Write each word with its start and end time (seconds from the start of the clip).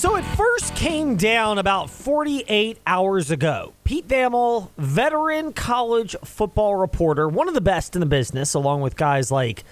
So 0.00 0.16
it 0.16 0.24
first 0.24 0.74
came 0.74 1.16
down 1.16 1.58
about 1.58 1.90
48 1.90 2.78
hours 2.86 3.30
ago. 3.30 3.74
Pete 3.84 4.08
Thamel, 4.08 4.70
veteran 4.78 5.52
college 5.52 6.16
football 6.24 6.76
reporter, 6.76 7.28
one 7.28 7.48
of 7.48 7.52
the 7.52 7.60
best 7.60 7.94
in 7.94 8.00
the 8.00 8.06
business, 8.06 8.54
along 8.54 8.80
with 8.80 8.96
guys 8.96 9.30
like 9.30 9.62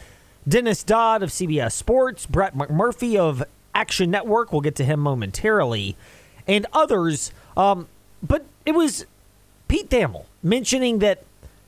Dennis 0.47 0.83
Dodd 0.83 1.23
of 1.23 1.31
CBS 1.31 1.73
Sports, 1.73 2.27
Brett 2.27 2.55
McMurphy 2.55 3.17
of 3.17 3.43
Action 3.75 4.11
Network, 4.11 4.53
we'll 4.53 4.61
get 4.61 4.75
to 4.75 4.85
him 4.85 5.01
momentarily, 5.01 5.97
and 6.47 6.67
others. 6.75 7.33
Um, 7.57 7.89
but 8.23 8.45
it 8.67 8.73
was 8.73 9.07
Pete 9.67 9.89
Thamel 9.89 10.27
mentioning 10.43 10.99
that 10.99 11.25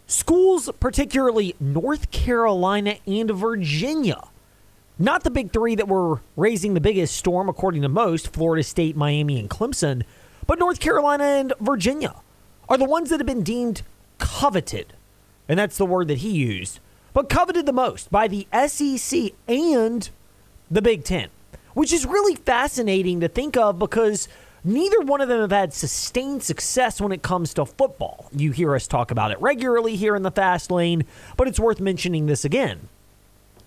schools, 0.07 0.69
particularly 0.79 1.55
North 1.61 2.11
Carolina 2.11 2.97
and 3.07 3.31
Virginia, 3.31 4.21
not 5.01 5.25
the 5.25 5.31
big 5.31 5.51
three 5.51 5.75
that 5.75 5.89
were 5.89 6.21
raising 6.37 6.75
the 6.75 6.81
biggest 6.81 7.17
storm, 7.17 7.49
according 7.49 7.81
to 7.83 7.89
most 7.89 8.33
Florida 8.33 8.63
State, 8.63 8.97
Miami, 8.97 9.41
and 9.41 9.49
Clemson, 9.49 10.03
but 10.47 10.59
North 10.59 10.79
Carolina 10.79 11.25
and 11.25 11.53
Virginia 11.59 12.15
are 12.69 12.77
the 12.77 12.85
ones 12.85 13.09
that 13.09 13.19
have 13.19 13.27
been 13.27 13.43
deemed 13.43 13.83
coveted. 14.19 14.93
And 15.49 15.59
that's 15.59 15.79
the 15.79 15.87
word 15.87 16.09
that 16.09 16.19
he 16.19 16.31
used, 16.31 16.81
but 17.15 17.31
coveted 17.31 17.65
the 17.65 17.73
most 17.73 18.11
by 18.11 18.29
the 18.29 18.47
SEC 18.67 19.33
and 19.49 20.11
the 20.71 20.83
Big 20.83 21.03
Ten, 21.03 21.31
which 21.73 21.93
is 21.95 22.05
really 22.05 22.37
fascinating 22.37 23.21
to 23.21 23.29
think 23.29 23.57
of 23.57 23.79
because 23.79 24.29
neither 24.63 25.01
one 25.01 25.23
of 25.23 25.29
them 25.29 25.41
have 25.41 25.51
had 25.51 25.73
sustained 25.73 26.43
success 26.43 27.01
when 27.01 27.11
it 27.11 27.23
comes 27.23 27.55
to 27.55 27.65
football. 27.65 28.29
You 28.33 28.53
hear 28.53 28.75
us 28.75 28.87
talk 28.87 29.11
about 29.11 29.33
it 29.33 29.41
regularly 29.41 29.97
here 29.97 30.15
in 30.15 30.23
the 30.23 30.31
fast 30.31 30.71
lane, 30.71 31.05
but 31.39 31.49
it's 31.49 31.59
worth 31.59 31.81
mentioning 31.81 32.27
this 32.27 32.45
again. 32.45 32.89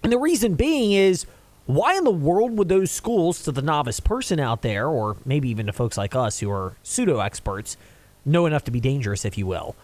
And 0.03 0.11
the 0.11 0.19
reason 0.19 0.55
being 0.55 0.91
is 0.91 1.25
why 1.65 1.95
in 1.95 2.03
the 2.03 2.11
world 2.11 2.57
would 2.57 2.67
those 2.67 2.91
schools, 2.91 3.41
to 3.43 3.51
the 3.51 3.61
novice 3.61 4.01
person 4.01 4.39
out 4.39 4.61
there, 4.61 4.87
or 4.87 5.15
maybe 5.25 5.49
even 5.49 5.67
to 5.67 5.73
folks 5.73 5.97
like 5.97 6.15
us 6.15 6.39
who 6.39 6.51
are 6.51 6.75
pseudo 6.83 7.19
experts, 7.19 7.77
know 8.25 8.45
enough 8.45 8.65
to 8.65 8.71
be 8.71 8.79
dangerous, 8.79 9.23
if 9.25 9.37
you 9.37 9.47
will, 9.47 9.75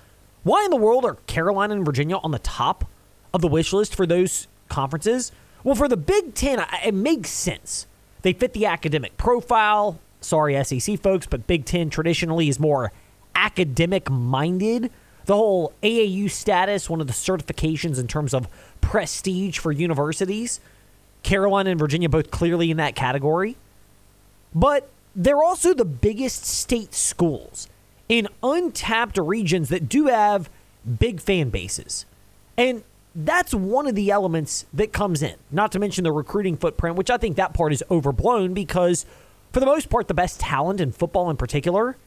why 0.44 0.64
in 0.64 0.72
the 0.72 0.78
world 0.78 1.06
are 1.06 1.16
Carolina 1.28 1.76
and 1.76 1.86
Virginia 1.86 2.18
on 2.18 2.32
the 2.32 2.40
top 2.40 2.86
of 3.34 3.42
the 3.42 3.48
wish 3.48 3.74
list 3.74 3.96
for 3.96 4.06
those 4.06 4.48
conferences? 4.68 5.32
Well, 5.64 5.76
for 5.76 5.88
the 5.88 5.98
Big 5.98 6.34
Ten, 6.34 6.66
it 6.86 6.94
makes 6.94 7.30
sense. 7.30 7.88
They 8.22 8.34
fit 8.34 8.54
the 8.54 8.66
academic 8.66 9.18
profile. 9.18 10.00
Sorry, 10.22 10.62
SEC 10.64 11.00
folks, 11.00 11.28
but 11.28 11.48
Big 11.48 11.66
Ten 11.66 11.90
traditionally 11.90 12.50
is 12.50 12.60
more 12.60 12.92
academic 13.36 14.10
minded. 14.10 14.92
The 15.30 15.36
whole 15.36 15.74
AAU 15.84 16.28
status, 16.32 16.90
one 16.90 17.02
of 17.02 17.06
the 17.06 17.14
certifications 17.14 18.00
in 18.00 18.08
terms 18.08 18.34
of 18.34 18.48
prestige 18.82 19.60
for 19.60 19.72
universities. 19.72 20.60
Carolina 21.22 21.70
and 21.70 21.80
Virginia 21.80 22.10
both 22.10 22.32
clearly 22.32 22.72
in 22.72 22.78
that 22.78 22.96
category. 22.96 23.56
But 24.56 24.90
they're 25.16 25.44
also 25.44 25.76
the 25.76 25.86
biggest 25.86 26.46
state 26.46 26.96
schools 26.96 27.68
in 28.08 28.28
untapped 28.42 29.20
regions 29.20 29.70
that 29.70 29.88
do 29.88 30.08
have 30.08 30.50
big 30.98 31.22
fan 31.22 31.52
bases. 31.52 32.08
And 32.58 32.84
that's 33.14 33.54
one 33.54 33.86
of 33.86 33.94
the 33.94 34.10
elements 34.10 34.66
that 34.74 34.92
comes 34.92 35.22
in. 35.22 35.36
Not 35.52 35.72
to 35.74 35.80
mention 35.80 36.06
the 36.06 36.12
recruiting 36.12 36.58
footprint, 36.58 36.96
which 36.96 37.12
I 37.12 37.18
think 37.18 37.36
that 37.36 37.54
part 37.54 37.72
is 37.72 37.84
overblown 37.92 38.56
because, 38.56 39.06
for 39.52 39.60
the 39.60 39.68
most 39.68 39.92
part, 39.92 40.08
the 40.08 40.16
best 40.16 40.40
talent 40.40 40.82
in 40.82 40.92
football 40.92 41.30
in 41.30 41.38
particular 41.38 41.98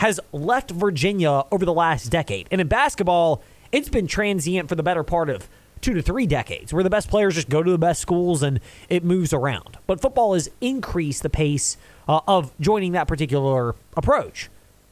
has 0.00 0.18
left 0.32 0.70
Virginia 0.70 1.42
over 1.52 1.66
the 1.66 1.74
last 1.74 2.06
decade. 2.06 2.48
And 2.50 2.58
in 2.58 2.68
basketball, 2.68 3.42
it's 3.70 3.90
been 3.90 4.06
transient 4.06 4.66
for 4.66 4.74
the 4.74 4.82
better 4.82 5.02
part 5.02 5.28
of 5.28 5.46
two 5.82 5.92
to 5.92 6.00
three 6.00 6.26
decades, 6.26 6.72
where 6.72 6.82
the 6.82 6.88
best 6.88 7.10
players 7.10 7.34
just 7.34 7.50
go 7.50 7.62
to 7.62 7.70
the 7.70 7.76
best 7.76 8.00
schools 8.00 8.42
and 8.42 8.60
it 8.88 9.04
moves 9.04 9.34
around. 9.34 9.76
But 9.86 10.00
football 10.00 10.32
has 10.32 10.48
increased 10.62 11.22
the 11.22 11.28
pace 11.28 11.76
uh, 12.08 12.20
of 12.26 12.50
joining 12.58 12.92
that 12.92 13.08
particular 13.08 13.74
approach. 13.94 14.48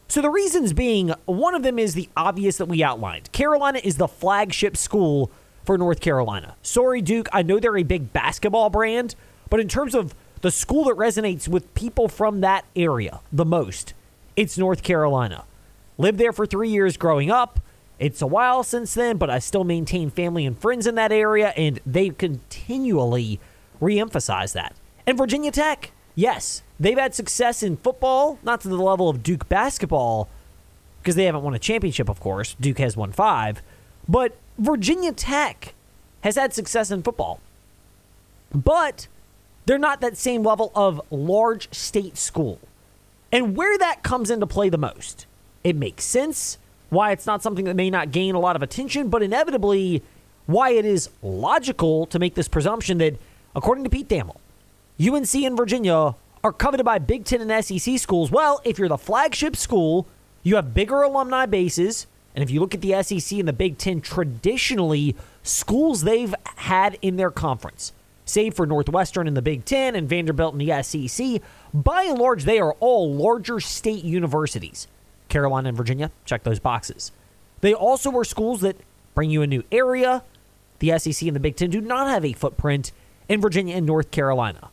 So 0.08 0.20
the 0.20 0.28
reasons 0.28 0.74
being, 0.74 1.14
one 1.24 1.54
of 1.54 1.62
them 1.62 1.78
is 1.78 1.94
the 1.94 2.10
obvious 2.14 2.58
that 2.58 2.66
we 2.66 2.82
outlined. 2.82 3.32
Carolina 3.32 3.80
is 3.82 3.96
the 3.96 4.08
flagship 4.08 4.76
school 4.76 5.30
for 5.64 5.78
North 5.78 6.00
Carolina. 6.00 6.54
Sorry, 6.62 7.00
Duke, 7.00 7.30
I 7.32 7.42
know 7.42 7.58
they're 7.58 7.78
a 7.78 7.82
big 7.82 8.12
basketball 8.12 8.68
brand, 8.68 9.14
but 9.48 9.58
in 9.58 9.68
terms 9.68 9.94
of 9.94 10.14
the 10.42 10.50
school 10.50 10.84
that 10.84 10.96
resonates 10.96 11.48
with 11.48 11.72
people 11.74 12.08
from 12.08 12.42
that 12.42 12.66
area 12.76 13.20
the 13.32 13.46
most, 13.46 13.94
it's 14.38 14.56
North 14.56 14.82
Carolina. 14.82 15.44
Lived 15.98 16.18
there 16.18 16.32
for 16.32 16.46
three 16.46 16.68
years 16.68 16.96
growing 16.96 17.30
up 17.30 17.60
it's 17.98 18.22
a 18.22 18.26
while 18.26 18.62
since 18.62 18.94
then, 18.94 19.16
but 19.16 19.28
I 19.28 19.40
still 19.40 19.64
maintain 19.64 20.10
family 20.10 20.46
and 20.46 20.56
friends 20.56 20.86
in 20.86 20.94
that 20.94 21.10
area, 21.10 21.48
and 21.56 21.80
they 21.84 22.10
continually 22.10 23.40
reemphasize 23.82 24.52
that. 24.52 24.74
And 25.06 25.18
Virginia 25.18 25.50
Tech, 25.50 25.90
yes, 26.14 26.62
they've 26.78 26.98
had 26.98 27.14
success 27.14 27.62
in 27.62 27.76
football, 27.76 28.38
not 28.44 28.60
to 28.60 28.68
the 28.68 28.76
level 28.76 29.08
of 29.08 29.22
Duke 29.22 29.48
basketball, 29.48 30.28
because 31.02 31.16
they 31.16 31.24
haven't 31.24 31.42
won 31.42 31.54
a 31.54 31.58
championship, 31.58 32.08
of 32.08 32.20
course. 32.20 32.54
Duke 32.60 32.78
has 32.78 32.96
won 32.96 33.10
five. 33.10 33.62
But 34.08 34.36
Virginia 34.58 35.12
Tech 35.12 35.74
has 36.20 36.36
had 36.36 36.54
success 36.54 36.92
in 36.92 37.02
football. 37.02 37.40
But 38.54 39.08
they're 39.66 39.76
not 39.76 40.00
that 40.02 40.16
same 40.16 40.44
level 40.44 40.70
of 40.74 41.00
large 41.10 41.72
state 41.74 42.16
school. 42.16 42.60
And 43.30 43.56
where 43.56 43.76
that 43.78 44.02
comes 44.02 44.30
into 44.30 44.46
play 44.46 44.68
the 44.68 44.78
most, 44.78 45.26
it 45.62 45.76
makes 45.76 46.04
sense 46.04 46.58
why 46.90 47.12
it's 47.12 47.26
not 47.26 47.42
something 47.42 47.66
that 47.66 47.76
may 47.76 47.90
not 47.90 48.10
gain 48.10 48.34
a 48.34 48.40
lot 48.40 48.56
of 48.56 48.62
attention, 48.62 49.08
but 49.08 49.22
inevitably 49.22 50.02
why 50.46 50.70
it 50.70 50.86
is 50.86 51.10
logical 51.22 52.06
to 52.06 52.18
make 52.18 52.34
this 52.34 52.48
presumption 52.48 52.98
that, 52.98 53.16
according 53.54 53.84
to 53.84 53.90
Pete 53.90 54.08
Thamel, 54.08 54.36
UNC 55.00 55.34
and 55.34 55.56
Virginia 55.56 56.14
are 56.42 56.52
coveted 56.52 56.86
by 56.86 56.98
Big 56.98 57.24
Ten 57.24 57.42
and 57.42 57.64
SEC 57.64 57.98
schools. 57.98 58.30
Well, 58.30 58.60
if 58.64 58.78
you're 58.78 58.88
the 58.88 58.96
flagship 58.96 59.56
school, 59.56 60.06
you 60.42 60.56
have 60.56 60.72
bigger 60.72 61.02
alumni 61.02 61.44
bases. 61.44 62.06
And 62.34 62.42
if 62.42 62.50
you 62.50 62.60
look 62.60 62.74
at 62.74 62.80
the 62.80 63.02
SEC 63.02 63.38
and 63.38 63.48
the 63.48 63.52
Big 63.52 63.76
Ten, 63.76 64.00
traditionally, 64.00 65.16
schools 65.42 66.02
they've 66.02 66.34
had 66.56 66.96
in 67.02 67.16
their 67.16 67.30
conference, 67.30 67.92
save 68.28 68.54
for 68.54 68.66
Northwestern 68.66 69.26
in 69.26 69.34
the 69.34 69.42
Big 69.42 69.64
Ten 69.64 69.94
and 69.94 70.08
Vanderbilt 70.08 70.54
in 70.54 70.58
the 70.58 70.82
SEC, 70.82 71.42
by 71.72 72.04
and 72.04 72.18
large, 72.18 72.44
they 72.44 72.58
are 72.58 72.72
all 72.80 73.12
larger 73.12 73.60
state 73.60 74.04
universities. 74.04 74.86
Carolina 75.28 75.68
and 75.68 75.76
Virginia, 75.76 76.10
check 76.24 76.42
those 76.42 76.58
boxes. 76.58 77.12
They 77.60 77.74
also 77.74 78.16
are 78.16 78.24
schools 78.24 78.60
that 78.60 78.76
bring 79.14 79.30
you 79.30 79.42
a 79.42 79.46
new 79.46 79.64
area. 79.72 80.22
The 80.78 80.98
SEC 80.98 81.26
and 81.26 81.34
the 81.34 81.40
Big 81.40 81.56
Ten 81.56 81.70
do 81.70 81.80
not 81.80 82.08
have 82.08 82.24
a 82.24 82.32
footprint 82.32 82.92
in 83.28 83.40
Virginia 83.40 83.76
and 83.76 83.86
North 83.86 84.10
Carolina. 84.10 84.70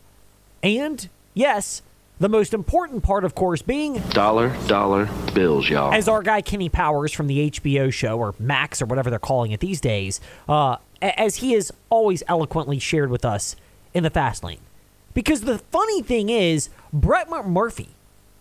And 0.62 1.08
yes, 1.34 1.82
the 2.18 2.28
most 2.28 2.54
important 2.54 3.02
part, 3.02 3.24
of 3.24 3.34
course, 3.34 3.60
being 3.60 3.98
dollar, 4.10 4.56
dollar 4.66 5.06
bills, 5.34 5.68
y'all. 5.68 5.92
As 5.92 6.08
our 6.08 6.22
guy 6.22 6.40
Kenny 6.40 6.68
Powers 6.68 7.12
from 7.12 7.26
the 7.26 7.50
HBO 7.50 7.92
show, 7.92 8.18
or 8.18 8.34
Max, 8.38 8.80
or 8.80 8.86
whatever 8.86 9.10
they're 9.10 9.18
calling 9.18 9.52
it 9.52 9.60
these 9.60 9.80
days, 9.80 10.20
uh, 10.48 10.76
as 11.02 11.36
he 11.36 11.52
has 11.52 11.72
always 11.90 12.22
eloquently 12.28 12.78
shared 12.78 13.10
with 13.10 13.24
us 13.24 13.56
in 13.94 14.02
the 14.02 14.10
fast 14.10 14.44
lane. 14.44 14.60
Because 15.14 15.42
the 15.42 15.58
funny 15.58 16.02
thing 16.02 16.28
is, 16.28 16.68
Brett 16.92 17.28
McMurphy 17.28 17.88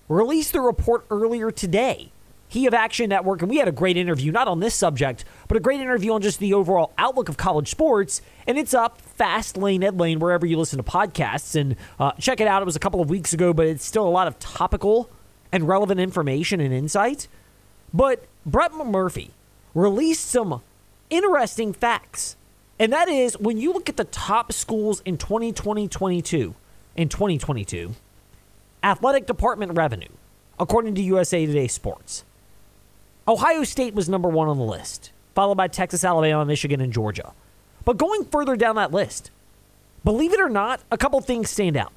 released 0.09 0.53
the 0.53 0.61
report 0.61 1.05
earlier 1.09 1.51
today. 1.51 2.11
He 2.47 2.67
of 2.67 2.73
Action 2.73 3.09
Network, 3.09 3.41
and 3.41 3.49
we 3.49 3.57
had 3.57 3.67
a 3.67 3.71
great 3.71 3.97
interview, 3.97 4.31
not 4.31 4.47
on 4.47 4.59
this 4.59 4.75
subject, 4.75 5.25
but 5.47 5.57
a 5.57 5.59
great 5.59 5.81
interview 5.81 6.13
on 6.13 6.21
just 6.21 6.39
the 6.39 6.53
overall 6.53 6.93
outlook 6.97 7.27
of 7.27 7.37
college 7.37 7.69
sports. 7.69 8.21
And 8.45 8.57
it's 8.57 8.73
up 8.73 9.01
fast 9.01 9.57
lane, 9.57 9.83
Ed 9.83 9.99
Lane, 9.99 10.19
wherever 10.19 10.45
you 10.45 10.57
listen 10.57 10.77
to 10.77 10.83
podcasts. 10.83 11.59
And 11.59 11.75
uh, 11.99 12.11
check 12.13 12.39
it 12.39 12.47
out. 12.47 12.61
It 12.61 12.65
was 12.65 12.75
a 12.75 12.79
couple 12.79 13.01
of 13.01 13.09
weeks 13.09 13.33
ago, 13.33 13.51
but 13.51 13.65
it's 13.65 13.83
still 13.83 14.07
a 14.07 14.09
lot 14.09 14.27
of 14.27 14.37
topical 14.39 15.09
and 15.51 15.67
relevant 15.67 15.99
information 15.99 16.59
and 16.59 16.73
insight. 16.73 17.27
But 17.93 18.25
Brett 18.45 18.71
McMurphy 18.71 19.31
released 19.73 20.29
some 20.29 20.61
interesting 21.09 21.73
facts. 21.73 22.35
And 22.79 22.91
that 22.91 23.07
is 23.07 23.39
when 23.39 23.57
you 23.57 23.71
look 23.73 23.87
at 23.89 23.97
the 23.97 24.03
top 24.03 24.51
schools 24.51 25.01
in 25.05 25.17
2020 25.17 25.87
22, 25.87 26.55
in 26.95 27.09
2022, 27.09 27.95
athletic 28.83 29.25
department 29.25 29.73
revenue, 29.73 30.09
according 30.59 30.95
to 30.95 31.01
USA 31.01 31.45
Today 31.45 31.67
Sports. 31.67 32.23
Ohio 33.27 33.63
State 33.63 33.95
was 33.95 34.09
number 34.09 34.29
one 34.29 34.47
on 34.47 34.57
the 34.57 34.63
list, 34.63 35.11
followed 35.33 35.55
by 35.55 35.67
Texas, 35.67 36.03
Alabama, 36.03 36.45
Michigan, 36.45 36.81
and 36.81 36.93
Georgia. 36.93 37.33
But 37.85 37.97
going 37.97 38.25
further 38.25 38.55
down 38.55 38.75
that 38.75 38.91
list, 38.91 39.31
believe 40.03 40.33
it 40.33 40.39
or 40.39 40.49
not, 40.49 40.81
a 40.91 40.97
couple 40.97 41.19
things 41.21 41.49
stand 41.49 41.77
out. 41.77 41.93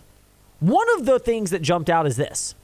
One 0.60 0.86
of 0.96 1.06
the 1.06 1.18
things 1.18 1.50
that 1.50 1.62
jumped 1.62 1.90
out 1.90 2.06
is 2.06 2.16
this 2.16 2.54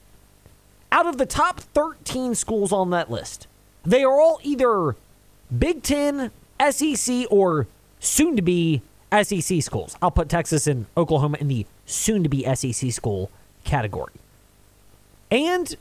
out 0.91 1.05
of 1.05 1.17
the 1.17 1.25
top 1.25 1.59
13 1.59 2.35
schools 2.35 2.71
on 2.71 2.89
that 2.91 3.11
list, 3.11 3.47
they 3.83 4.03
are 4.03 4.19
all 4.19 4.39
either 4.43 4.95
Big 5.55 5.83
Ten, 5.83 6.31
SEC, 6.69 7.25
or 7.29 7.67
soon 7.99 8.35
to 8.35 8.41
be 8.41 8.81
SEC 9.23 9.61
schools. 9.61 9.95
I'll 10.01 10.11
put 10.11 10.29
Texas 10.29 10.67
and 10.67 10.85
Oklahoma 10.97 11.37
in 11.39 11.47
the 11.47 11.65
soon 11.85 12.23
to 12.23 12.29
be 12.29 12.43
SEC 12.55 12.91
school 12.91 13.31
category. 13.63 14.13
And 15.31 15.75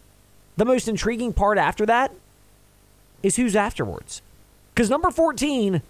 the 0.57 0.65
most 0.65 0.89
intriguing 0.89 1.33
part 1.33 1.59
after 1.59 1.85
that 1.87 2.13
is 3.23 3.37
who's 3.37 3.57
afterwards. 3.57 4.23
Because 4.75 4.91
number 4.91 5.11
14, 5.11 5.83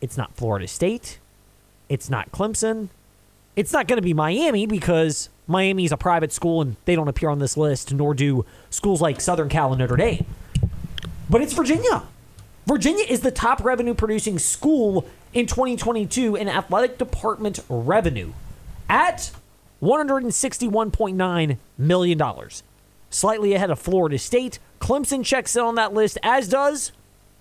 it's 0.00 0.16
not 0.16 0.34
Florida 0.34 0.66
State, 0.66 1.18
it's 1.88 2.08
not 2.08 2.32
Clemson, 2.32 2.88
it's 3.56 3.72
not 3.72 3.86
going 3.86 3.98
to 3.98 4.02
be 4.02 4.14
Miami 4.14 4.66
because 4.66 5.28
Miami 5.46 5.84
is 5.84 5.92
a 5.92 5.96
private 5.96 6.32
school 6.32 6.60
and 6.60 6.76
they 6.84 6.96
don't 6.96 7.08
appear 7.08 7.28
on 7.28 7.38
this 7.38 7.56
list, 7.56 7.92
nor 7.92 8.14
do 8.14 8.44
schools 8.70 9.00
like 9.00 9.20
Southern 9.20 9.48
Cal 9.48 9.72
and 9.72 9.78
Notre 9.78 9.96
Dame. 9.96 10.24
But 11.28 11.42
it's 11.42 11.52
Virginia. 11.52 12.02
Virginia 12.66 13.04
is 13.08 13.20
the 13.20 13.30
top 13.30 13.62
revenue 13.62 13.94
producing 13.94 14.38
school 14.38 15.06
in 15.34 15.46
2022 15.46 16.36
in 16.36 16.48
athletic 16.48 16.96
department 16.96 17.60
revenue 17.68 18.32
at 18.88 19.30
$161.9 19.82 21.58
million. 21.76 22.22
Slightly 23.10 23.52
ahead 23.52 23.70
of 23.70 23.78
Florida 23.78 24.18
State. 24.18 24.58
Clemson 24.80 25.24
checks 25.24 25.56
in 25.56 25.62
on 25.62 25.74
that 25.74 25.92
list, 25.92 26.18
as 26.22 26.48
does 26.48 26.92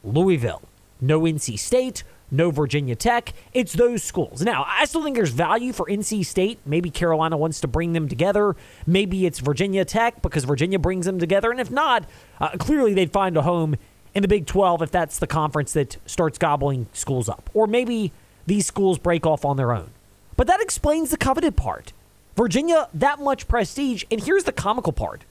Louisville. 0.03 0.61
No 0.99 1.21
NC 1.21 1.57
State, 1.57 2.03
no 2.29 2.51
Virginia 2.51 2.95
Tech. 2.95 3.33
It's 3.53 3.73
those 3.73 4.03
schools. 4.03 4.41
Now, 4.41 4.65
I 4.67 4.85
still 4.85 5.03
think 5.03 5.15
there's 5.15 5.29
value 5.29 5.71
for 5.71 5.85
NC 5.85 6.25
State. 6.25 6.59
Maybe 6.65 6.89
Carolina 6.89 7.37
wants 7.37 7.61
to 7.61 7.67
bring 7.67 7.93
them 7.93 8.09
together. 8.09 8.55
Maybe 8.85 9.25
it's 9.25 9.39
Virginia 9.39 9.85
Tech 9.85 10.21
because 10.21 10.43
Virginia 10.43 10.79
brings 10.79 11.05
them 11.05 11.19
together. 11.19 11.51
And 11.51 11.59
if 11.59 11.71
not, 11.71 12.05
uh, 12.41 12.49
clearly 12.57 12.93
they'd 12.93 13.11
find 13.11 13.37
a 13.37 13.41
home 13.43 13.75
in 14.13 14.21
the 14.21 14.27
Big 14.27 14.45
12 14.45 14.81
if 14.81 14.92
that's 14.92 15.19
the 15.19 15.27
conference 15.27 15.74
that 15.74 15.98
starts 16.06 16.38
gobbling 16.38 16.88
schools 16.94 17.30
up. 17.30 17.50
Or 17.54 17.68
maybe 17.68 18.12
these 18.45 18.65
schools 18.65 18.98
break 18.98 19.25
off 19.25 19.45
on 19.45 19.57
their 19.57 19.71
own. 19.71 19.89
But 20.36 20.48
that 20.48 20.62
explains 20.62 21.12
the 21.12 21.18
coveted 21.18 21.56
part. 21.56 21.94
Virginia, 22.36 22.89
that 22.94 23.19
much 23.19 23.48
prestige. 23.48 24.04
And 24.10 24.24
here's 24.24 24.44
the 24.44 24.51
comical 24.51 24.94
part 24.94 25.25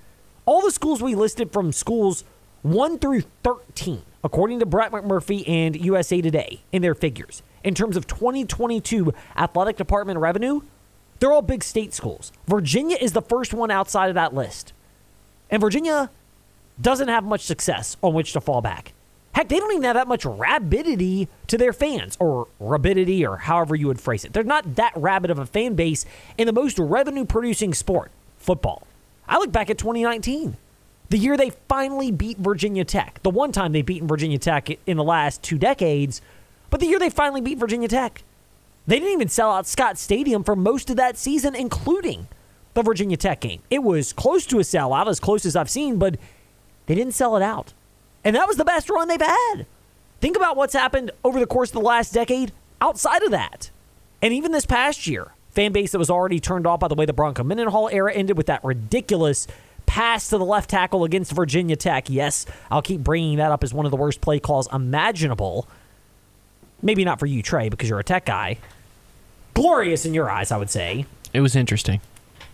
all 0.45 0.61
the 0.61 0.71
schools 0.71 1.01
we 1.03 1.15
listed 1.15 1.53
from 1.53 1.73
schools 1.73 2.25
1 2.63 2.99
through 2.99 3.23
13, 3.43 4.03
according 4.25 4.61
to 4.61 4.67
Brett 4.67 4.93
McMurphy 4.93 5.49
and 5.49 5.77
USA 5.77 6.21
Today 6.21 6.61
in 6.73 6.83
their 6.83 6.95
figures, 6.95 7.43
in 7.65 7.75
terms 7.75 7.97
of 7.97 8.07
2022 8.07 9.13
athletic 9.37 9.77
department 9.77 10.19
revenue, 10.19 10.61
they're 11.19 11.33
all 11.33 11.43
big 11.43 11.63
state 11.63 11.95
schools. 11.95 12.33
Virginia 12.49 12.97
is 13.01 13.13
the 13.13 13.23
first 13.23 13.55
one 13.55 13.71
outside 13.71 14.09
of 14.09 14.15
that 14.15 14.35
list. 14.35 14.73
And 15.51 15.61
Virginia 15.61 16.11
doesn't 16.83 17.09
have 17.09 17.25
much 17.25 17.43
success 17.43 17.97
on 18.03 18.15
which 18.15 18.33
to 18.33 18.41
fall 18.41 18.61
back. 18.61 18.93
Heck, 19.33 19.49
they 19.49 19.59
don't 19.59 19.73
even 19.73 19.85
have 19.85 19.95
that 19.95 20.09
much 20.09 20.27
rabidity 20.27 21.29
to 21.47 21.57
their 21.57 21.73
fans, 21.73 22.17
or 22.21 22.49
rabidity, 22.61 23.25
or 23.25 23.39
however 23.39 23.75
you 23.75 23.87
would 23.87 24.01
phrase 24.01 24.25
it. 24.25 24.35
They're 24.35 24.45
not 24.45 24.75
that 24.75 24.93
rabid 24.95 25.31
of 25.31 25.39
a 25.39 25.47
fan 25.47 25.75
base 25.75 26.05
in 26.37 26.47
the 26.47 26.53
most 26.53 26.79
revenue 26.79 27.25
producing 27.25 27.73
sport, 27.73 28.11
football. 28.37 28.87
I 29.27 29.39
look 29.39 29.51
back 29.51 29.71
at 29.71 29.79
2019, 29.79 30.57
the 31.09 31.19
year 31.19 31.37
they 31.37 31.51
finally 31.69 32.11
beat 32.11 32.39
Virginia 32.39 32.85
Tech. 32.85 33.23
The 33.23 33.31
one 33.31 33.53
time 33.53 33.73
they've 33.73 33.85
beaten 33.85 34.09
Virginia 34.09 34.39
Tech 34.39 34.69
in 34.87 34.97
the 34.97 35.05
last 35.05 35.43
two 35.43 35.59
decades, 35.59 36.21
but 36.69 36.81
the 36.81 36.87
year 36.87 36.99
they 36.99 37.11
finally 37.11 37.41
beat 37.41 37.59
Virginia 37.59 37.89
Tech. 37.89 38.23
They 38.87 38.99
didn't 38.99 39.13
even 39.13 39.29
sell 39.29 39.53
out 39.53 39.67
Scott 39.67 39.97
Stadium 39.97 40.43
for 40.43 40.57
most 40.57 40.91
of 40.91 40.97
that 40.97 41.17
season, 41.17 41.55
including 41.55 42.29
the 42.75 42.83
Virginia 42.83 43.17
Tech 43.17 43.41
game. 43.41 43.61
It 43.71 43.83
was 43.83 44.13
close 44.13 44.45
to 44.47 44.59
a 44.59 44.63
sellout, 44.63 45.07
as 45.07 45.21
close 45.21 45.47
as 45.47 45.55
I've 45.55 45.71
seen, 45.71 45.99
but 45.99 46.17
they 46.87 46.95
didn't 46.95 47.15
sell 47.15 47.37
it 47.37 47.43
out. 47.43 47.73
And 48.25 48.37
that 48.37 48.47
was 48.49 48.57
the 48.57 48.65
best 48.65 48.89
run 48.91 49.09
they've 49.09 49.21
had. 49.21 49.67
Think 50.21 50.37
about 50.37 50.57
what's 50.57 50.75
happened 50.75 51.11
over 51.25 51.41
the 51.41 51.47
course 51.47 51.71
of 51.71 51.75
the 51.75 51.81
last 51.81 52.13
decade 52.13 52.53
outside 52.81 53.23
of 53.23 53.33
that. 53.33 53.71
And 54.21 54.33
even 54.33 54.53
this 54.53 54.67
past 54.67 55.07
year, 55.07 55.33
fan 55.51 55.73
base 55.73 55.93
that 55.93 55.99
was 55.99 56.11
already 56.11 56.39
turned 56.39 56.67
off 56.67 56.81
by 56.81 56.89
the 56.89 56.95
way 56.95 57.07
the 57.07 57.13
Bronco 57.13 57.43
Mendenhall 57.43 57.89
era 57.93 58.13
ended 58.13 58.37
with 58.37 58.47
that 58.47 58.63
ridiculous 58.65 59.47
pass 59.87 60.29
to 60.31 60.39
the 60.39 60.45
left 60.45 60.71
tackle 60.71 61.05
against 61.05 61.33
Virginia 61.33 61.77
Tech. 61.77 62.09
Yes, 62.09 62.47
I'll 62.71 62.83
keep 62.83 63.01
bringing 63.01 63.39
that 63.39 63.51
up 63.51 63.65
as 63.65 63.75
one 63.75 63.85
of 63.85 63.91
the 63.91 63.97
worst 63.97 64.21
play 64.21 64.39
calls 64.39 64.69
imaginable. 64.73 65.69
Maybe 66.81 67.05
not 67.05 67.19
for 67.19 67.27
you, 67.27 67.43
Trey, 67.43 67.69
because 67.69 67.89
you're 67.89 67.99
a 67.99 68.05
tech 68.05 68.25
guy. 68.25 68.59
Glorious 69.55 70.07
in 70.07 70.15
your 70.15 70.31
eyes, 70.31 70.51
I 70.51 70.57
would 70.57 70.71
say. 70.71 71.05
It 71.33 71.41
was 71.41 71.55
interesting. 71.57 72.01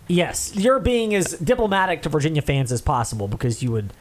Yes, 0.08 0.56
you're 0.56 0.80
being 0.80 1.14
as 1.14 1.32
diplomatic 1.32 2.02
to 2.02 2.08
Virginia 2.08 2.42
fans 2.42 2.72
as 2.72 2.80
possible 2.80 3.28
because 3.28 3.62
you 3.62 3.70
would 3.70 3.92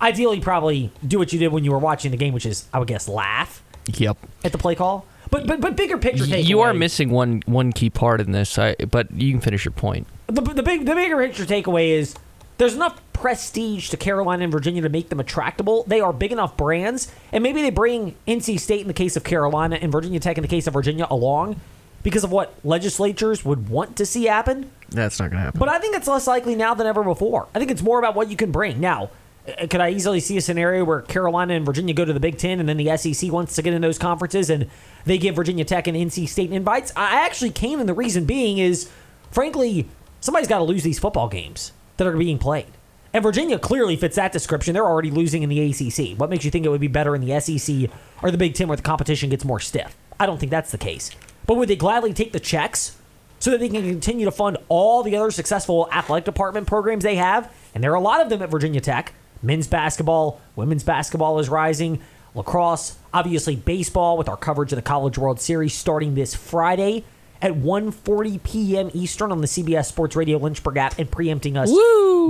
ideally 0.00 0.40
probably 0.40 0.90
do 1.06 1.18
what 1.18 1.32
you 1.32 1.38
did 1.38 1.48
when 1.48 1.64
you 1.64 1.70
were 1.72 1.78
watching 1.78 2.10
the 2.10 2.16
game, 2.16 2.32
which 2.34 2.46
is, 2.46 2.66
I 2.72 2.78
would 2.78 2.88
guess, 2.88 3.08
laugh 3.08 3.62
Yep. 3.94 4.18
at 4.44 4.52
the 4.52 4.58
play 4.58 4.74
call. 4.74 5.06
But 5.30 5.46
but 5.46 5.60
but 5.60 5.76
bigger 5.76 5.96
picture 5.96 6.24
takeaway. 6.24 6.44
You 6.44 6.60
are 6.60 6.74
missing 6.74 7.10
one 7.10 7.42
one 7.46 7.72
key 7.72 7.88
part 7.88 8.20
in 8.20 8.32
this, 8.32 8.58
I, 8.58 8.74
but 8.74 9.12
you 9.12 9.30
can 9.32 9.40
finish 9.40 9.64
your 9.64 9.72
point. 9.72 10.06
the, 10.26 10.40
the 10.40 10.62
big 10.62 10.86
the 10.86 10.94
bigger 10.94 11.16
picture 11.18 11.44
takeaway 11.44 11.90
is 11.90 12.16
there's 12.58 12.74
enough 12.74 13.00
prestige 13.12 13.90
to 13.90 13.96
Carolina 13.96 14.42
and 14.44 14.52
Virginia 14.52 14.82
to 14.82 14.88
make 14.88 15.08
them 15.08 15.20
attractable. 15.20 15.84
They 15.86 16.00
are 16.00 16.12
big 16.12 16.32
enough 16.32 16.56
brands, 16.56 17.12
and 17.32 17.42
maybe 17.44 17.62
they 17.62 17.70
bring 17.70 18.16
NC 18.26 18.58
State 18.58 18.80
in 18.80 18.88
the 18.88 18.92
case 18.94 19.16
of 19.16 19.22
Carolina 19.22 19.78
and 19.80 19.92
Virginia 19.92 20.18
Tech 20.18 20.36
in 20.36 20.42
the 20.42 20.48
case 20.48 20.66
of 20.66 20.72
Virginia 20.74 21.06
along 21.08 21.60
because 22.02 22.24
of 22.24 22.32
what 22.32 22.54
legislatures 22.64 23.44
would 23.44 23.68
want 23.68 23.96
to 23.98 24.06
see 24.06 24.24
happen. 24.24 24.70
That's 24.88 25.20
not 25.20 25.30
going 25.30 25.38
to 25.38 25.44
happen. 25.44 25.58
But 25.60 25.68
I 25.68 25.78
think 25.78 25.94
it's 25.96 26.08
less 26.08 26.26
likely 26.26 26.54
now 26.56 26.74
than 26.74 26.86
ever 26.88 27.04
before. 27.04 27.46
I 27.54 27.58
think 27.60 27.70
it's 27.70 27.82
more 27.82 27.98
about 28.00 28.14
what 28.16 28.30
you 28.30 28.36
can 28.36 28.50
bring. 28.50 28.80
Now, 28.80 29.10
Uh, 29.46 29.66
could 29.66 29.80
I 29.80 29.90
easily 29.90 30.20
see 30.20 30.36
a 30.36 30.40
scenario 30.40 30.84
where 30.84 31.02
Carolina 31.02 31.54
and 31.54 31.64
Virginia 31.64 31.94
go 31.94 32.04
to 32.04 32.12
the 32.12 32.20
Big 32.20 32.38
Ten 32.38 32.60
and 32.60 32.68
then 32.68 32.76
the 32.76 32.96
SEC 32.96 33.32
wants 33.32 33.54
to 33.56 33.62
get 33.62 33.72
in 33.72 33.82
those 33.82 33.98
conferences 33.98 34.50
and 34.50 34.68
they 35.04 35.18
give 35.18 35.36
Virginia 35.36 35.64
Tech 35.64 35.86
and 35.86 35.96
NC 35.96 36.28
State 36.28 36.52
invites? 36.52 36.92
I 36.96 37.24
actually 37.24 37.50
can, 37.50 37.80
and 37.80 37.88
the 37.88 37.94
reason 37.94 38.24
being 38.24 38.58
is, 38.58 38.90
frankly, 39.30 39.88
somebody's 40.20 40.48
got 40.48 40.58
to 40.58 40.64
lose 40.64 40.82
these 40.82 40.98
football 40.98 41.28
games 41.28 41.72
that 41.96 42.06
are 42.06 42.16
being 42.16 42.38
played. 42.38 42.66
And 43.12 43.22
Virginia 43.22 43.58
clearly 43.58 43.96
fits 43.96 44.16
that 44.16 44.30
description. 44.32 44.72
They're 44.74 44.86
already 44.86 45.10
losing 45.10 45.42
in 45.42 45.48
the 45.48 45.70
ACC. 45.70 46.18
What 46.18 46.30
makes 46.30 46.44
you 46.44 46.50
think 46.50 46.64
it 46.64 46.68
would 46.68 46.80
be 46.80 46.88
better 46.88 47.14
in 47.16 47.24
the 47.24 47.40
SEC 47.40 47.90
or 48.22 48.30
the 48.30 48.38
Big 48.38 48.54
Ten 48.54 48.68
where 48.68 48.76
the 48.76 48.82
competition 48.82 49.30
gets 49.30 49.44
more 49.44 49.58
stiff? 49.58 49.96
I 50.20 50.26
don't 50.26 50.38
think 50.38 50.50
that's 50.50 50.70
the 50.70 50.78
case. 50.78 51.10
But 51.46 51.56
would 51.56 51.68
they 51.68 51.76
gladly 51.76 52.12
take 52.12 52.32
the 52.32 52.38
checks 52.38 52.96
so 53.40 53.50
that 53.50 53.58
they 53.58 53.68
can 53.68 53.82
continue 53.82 54.26
to 54.26 54.30
fund 54.30 54.58
all 54.68 55.02
the 55.02 55.16
other 55.16 55.30
successful 55.32 55.88
athletic 55.90 56.24
department 56.24 56.68
programs 56.68 57.02
they 57.02 57.16
have? 57.16 57.52
And 57.74 57.82
there 57.82 57.90
are 57.90 57.96
a 57.96 58.00
lot 58.00 58.20
of 58.20 58.28
them 58.28 58.42
at 58.42 58.50
Virginia 58.50 58.80
Tech. 58.80 59.12
Men's 59.42 59.66
basketball, 59.66 60.40
women's 60.56 60.84
basketball 60.84 61.38
is 61.38 61.48
rising, 61.48 62.00
lacrosse, 62.34 62.96
obviously 63.12 63.56
baseball 63.56 64.16
with 64.16 64.28
our 64.28 64.36
coverage 64.36 64.72
of 64.72 64.76
the 64.76 64.82
College 64.82 65.18
World 65.18 65.40
Series 65.40 65.74
starting 65.74 66.14
this 66.14 66.34
Friday 66.34 67.04
at 67.42 67.52
1:40 67.52 68.42
p.m. 68.42 68.90
Eastern 68.92 69.32
on 69.32 69.40
the 69.40 69.46
CBS 69.46 69.86
Sports 69.86 70.14
Radio 70.14 70.38
Lynchburg 70.38 70.76
app 70.76 70.98
and 70.98 71.10
preempting 71.10 71.56
us 71.56 71.70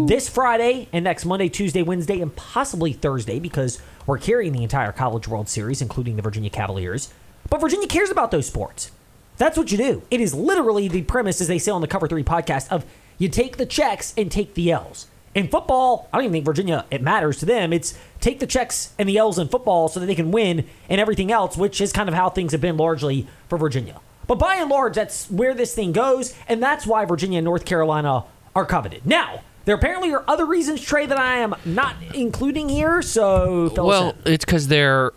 this 0.06 0.28
Friday 0.28 0.88
and 0.92 1.04
next 1.04 1.24
Monday, 1.24 1.48
Tuesday, 1.48 1.82
Wednesday, 1.82 2.20
and 2.20 2.34
possibly 2.36 2.92
Thursday 2.92 3.40
because 3.40 3.80
we're 4.06 4.18
carrying 4.18 4.52
the 4.52 4.62
entire 4.62 4.92
College 4.92 5.26
World 5.26 5.48
Series, 5.48 5.82
including 5.82 6.16
the 6.16 6.22
Virginia 6.22 6.50
Cavaliers. 6.50 7.12
But 7.48 7.60
Virginia 7.60 7.88
cares 7.88 8.10
about 8.10 8.30
those 8.30 8.46
sports. 8.46 8.92
That's 9.36 9.56
what 9.58 9.72
you 9.72 9.78
do. 9.78 10.02
It 10.10 10.20
is 10.20 10.34
literally 10.34 10.86
the 10.86 11.02
premise, 11.02 11.40
as 11.40 11.48
they 11.48 11.58
say 11.58 11.72
on 11.72 11.80
the 11.80 11.88
Cover 11.88 12.06
3 12.06 12.22
podcast, 12.22 12.68
of 12.70 12.84
you 13.18 13.28
take 13.28 13.56
the 13.56 13.66
checks 13.66 14.14
and 14.16 14.30
take 14.30 14.54
the 14.54 14.70
L's. 14.70 15.06
In 15.34 15.48
football, 15.48 16.08
I 16.12 16.16
don't 16.16 16.24
even 16.24 16.32
think 16.32 16.44
Virginia, 16.44 16.84
it 16.90 17.02
matters 17.02 17.38
to 17.38 17.46
them. 17.46 17.72
It's 17.72 17.96
take 18.20 18.40
the 18.40 18.46
checks 18.46 18.92
and 18.98 19.08
the 19.08 19.16
L's 19.16 19.38
in 19.38 19.48
football 19.48 19.88
so 19.88 20.00
that 20.00 20.06
they 20.06 20.14
can 20.14 20.32
win 20.32 20.66
and 20.88 21.00
everything 21.00 21.30
else, 21.30 21.56
which 21.56 21.80
is 21.80 21.92
kind 21.92 22.08
of 22.08 22.14
how 22.14 22.30
things 22.30 22.52
have 22.52 22.60
been 22.60 22.76
largely 22.76 23.28
for 23.48 23.56
Virginia. 23.56 24.00
But 24.26 24.38
by 24.38 24.56
and 24.56 24.70
large, 24.70 24.94
that's 24.94 25.30
where 25.30 25.54
this 25.54 25.74
thing 25.74 25.92
goes, 25.92 26.34
and 26.48 26.62
that's 26.62 26.86
why 26.86 27.04
Virginia 27.04 27.38
and 27.38 27.44
North 27.44 27.64
Carolina 27.64 28.24
are 28.54 28.64
coveted. 28.64 29.06
Now, 29.06 29.42
there 29.64 29.74
apparently 29.74 30.12
are 30.12 30.24
other 30.26 30.46
reasons, 30.46 30.80
Trey, 30.80 31.06
that 31.06 31.18
I 31.18 31.38
am 31.38 31.54
not 31.64 31.94
including 32.14 32.68
here, 32.68 33.02
so 33.02 33.72
well, 33.76 34.10
in. 34.24 34.32
it's 34.32 34.44
because 34.44 34.68
they're 34.68 35.12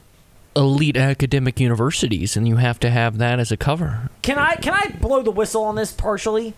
elite 0.56 0.98
academic 0.98 1.60
universities, 1.60 2.38
and 2.38 2.48
you 2.48 2.58
have 2.58 2.80
to 2.80 2.90
have 2.90 3.18
that 3.18 3.40
as 3.40 3.52
a 3.52 3.58
cover. 3.58 4.10
Can 4.22 4.38
I 4.38 4.56
can 4.56 4.74
I 4.74 4.96
blow 5.00 5.22
the 5.22 5.32
whistle 5.32 5.64
on 5.64 5.76
this 5.76 5.92
partially? 5.92 6.54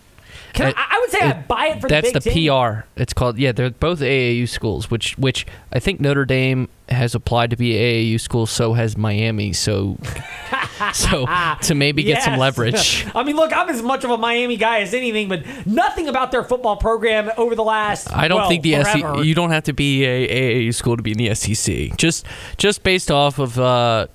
Can 0.52 0.72
I, 0.76 0.86
I 0.90 1.00
would 1.00 1.10
say 1.10 1.20
I 1.20 1.32
buy 1.34 1.66
it 1.68 1.80
for 1.80 1.88
That's 1.88 2.12
the 2.12 2.20
the. 2.20 2.48
PR. 2.48 2.86
It's 3.00 3.12
called 3.12 3.38
yeah. 3.38 3.52
They're 3.52 3.70
both 3.70 4.00
AAU 4.00 4.48
schools, 4.48 4.90
which 4.90 5.16
which 5.18 5.46
I 5.72 5.78
think 5.78 6.00
Notre 6.00 6.24
Dame 6.24 6.68
has 6.88 7.14
applied 7.14 7.50
to 7.50 7.56
be 7.56 7.72
AAU 7.74 8.20
school. 8.20 8.46
So 8.46 8.72
has 8.72 8.96
Miami. 8.96 9.52
So 9.52 9.98
so 10.94 11.26
to 11.62 11.74
maybe 11.74 12.02
get 12.02 12.22
some 12.22 12.38
leverage. 12.38 13.06
I 13.14 13.22
mean, 13.22 13.36
look, 13.36 13.52
I'm 13.52 13.68
as 13.68 13.82
much 13.82 14.04
of 14.04 14.10
a 14.10 14.18
Miami 14.18 14.56
guy 14.56 14.80
as 14.80 14.94
anything, 14.94 15.28
but 15.28 15.44
nothing 15.66 16.08
about 16.08 16.30
their 16.32 16.44
football 16.44 16.76
program 16.76 17.30
over 17.36 17.54
the 17.54 17.64
last. 17.64 18.12
I 18.12 18.28
don't 18.28 18.40
well, 18.40 18.48
think 18.48 18.62
the. 18.62 18.82
SEC. 18.84 19.24
You 19.24 19.34
don't 19.34 19.50
have 19.50 19.64
to 19.64 19.72
be 19.72 20.04
a 20.04 20.28
AAU 20.66 20.74
school 20.74 20.96
to 20.96 21.02
be 21.02 21.12
in 21.12 21.18
the 21.18 21.34
SEC. 21.34 21.96
Just 21.96 22.26
just 22.56 22.82
based 22.82 23.10
off 23.10 23.38
of 23.38 23.58
uh, 23.58 24.06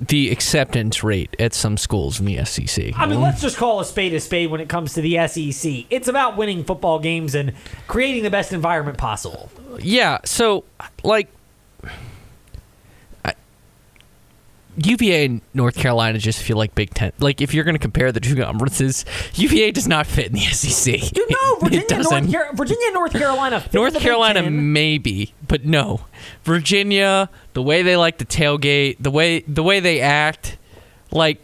the 0.00 0.30
acceptance 0.30 1.02
rate 1.02 1.34
at 1.40 1.52
some 1.54 1.76
schools 1.76 2.20
in 2.20 2.26
the 2.26 2.44
SEC. 2.44 2.92
I 2.96 3.06
mean, 3.06 3.20
let's 3.20 3.40
just 3.40 3.56
call 3.56 3.80
a 3.80 3.84
spade 3.84 4.14
a 4.14 4.20
spade 4.20 4.50
when 4.50 4.60
it 4.60 4.68
comes 4.68 4.94
to 4.94 5.00
the 5.00 5.26
SEC. 5.26 5.86
It's 5.90 6.06
about 6.06 6.36
winning 6.36 6.62
football 6.64 7.00
games 7.00 7.34
and 7.34 7.52
creating 7.88 8.22
the 8.22 8.30
best 8.30 8.52
environment 8.52 8.96
possible. 8.96 9.50
Yeah, 9.80 10.18
so 10.24 10.64
like 11.02 11.28
I- 13.24 13.34
UVA 14.76 15.24
and 15.24 15.40
North 15.52 15.74
Carolina 15.76 16.18
just 16.18 16.40
feel 16.42 16.56
like 16.56 16.74
Big 16.76 16.94
Ten. 16.94 17.10
Like 17.18 17.40
if 17.40 17.52
you're 17.52 17.64
going 17.64 17.74
to 17.74 17.80
compare 17.80 18.12
the 18.12 18.20
two 18.20 18.36
conferences, 18.36 19.04
UVA 19.34 19.72
does 19.72 19.88
not 19.88 20.06
fit 20.06 20.26
in 20.26 20.32
the 20.34 20.40
SEC. 20.40 21.16
You 21.16 21.26
know, 21.28 21.56
Virginia, 21.60 22.02
North. 22.04 22.32
Car- 22.32 22.50
Virginia, 22.54 22.86
and 22.86 22.94
North 22.94 23.12
Carolina. 23.12 23.64
North 23.72 23.98
Carolina 23.98 24.48
maybe, 24.48 25.34
but 25.48 25.64
no. 25.64 26.02
Virginia, 26.44 27.28
the 27.54 27.62
way 27.62 27.82
they 27.82 27.96
like 27.96 28.18
to 28.18 28.24
tailgate, 28.24 28.96
the 29.00 29.10
way 29.10 29.40
the 29.40 29.62
way 29.62 29.80
they 29.80 30.00
act, 30.00 30.58
like 31.10 31.40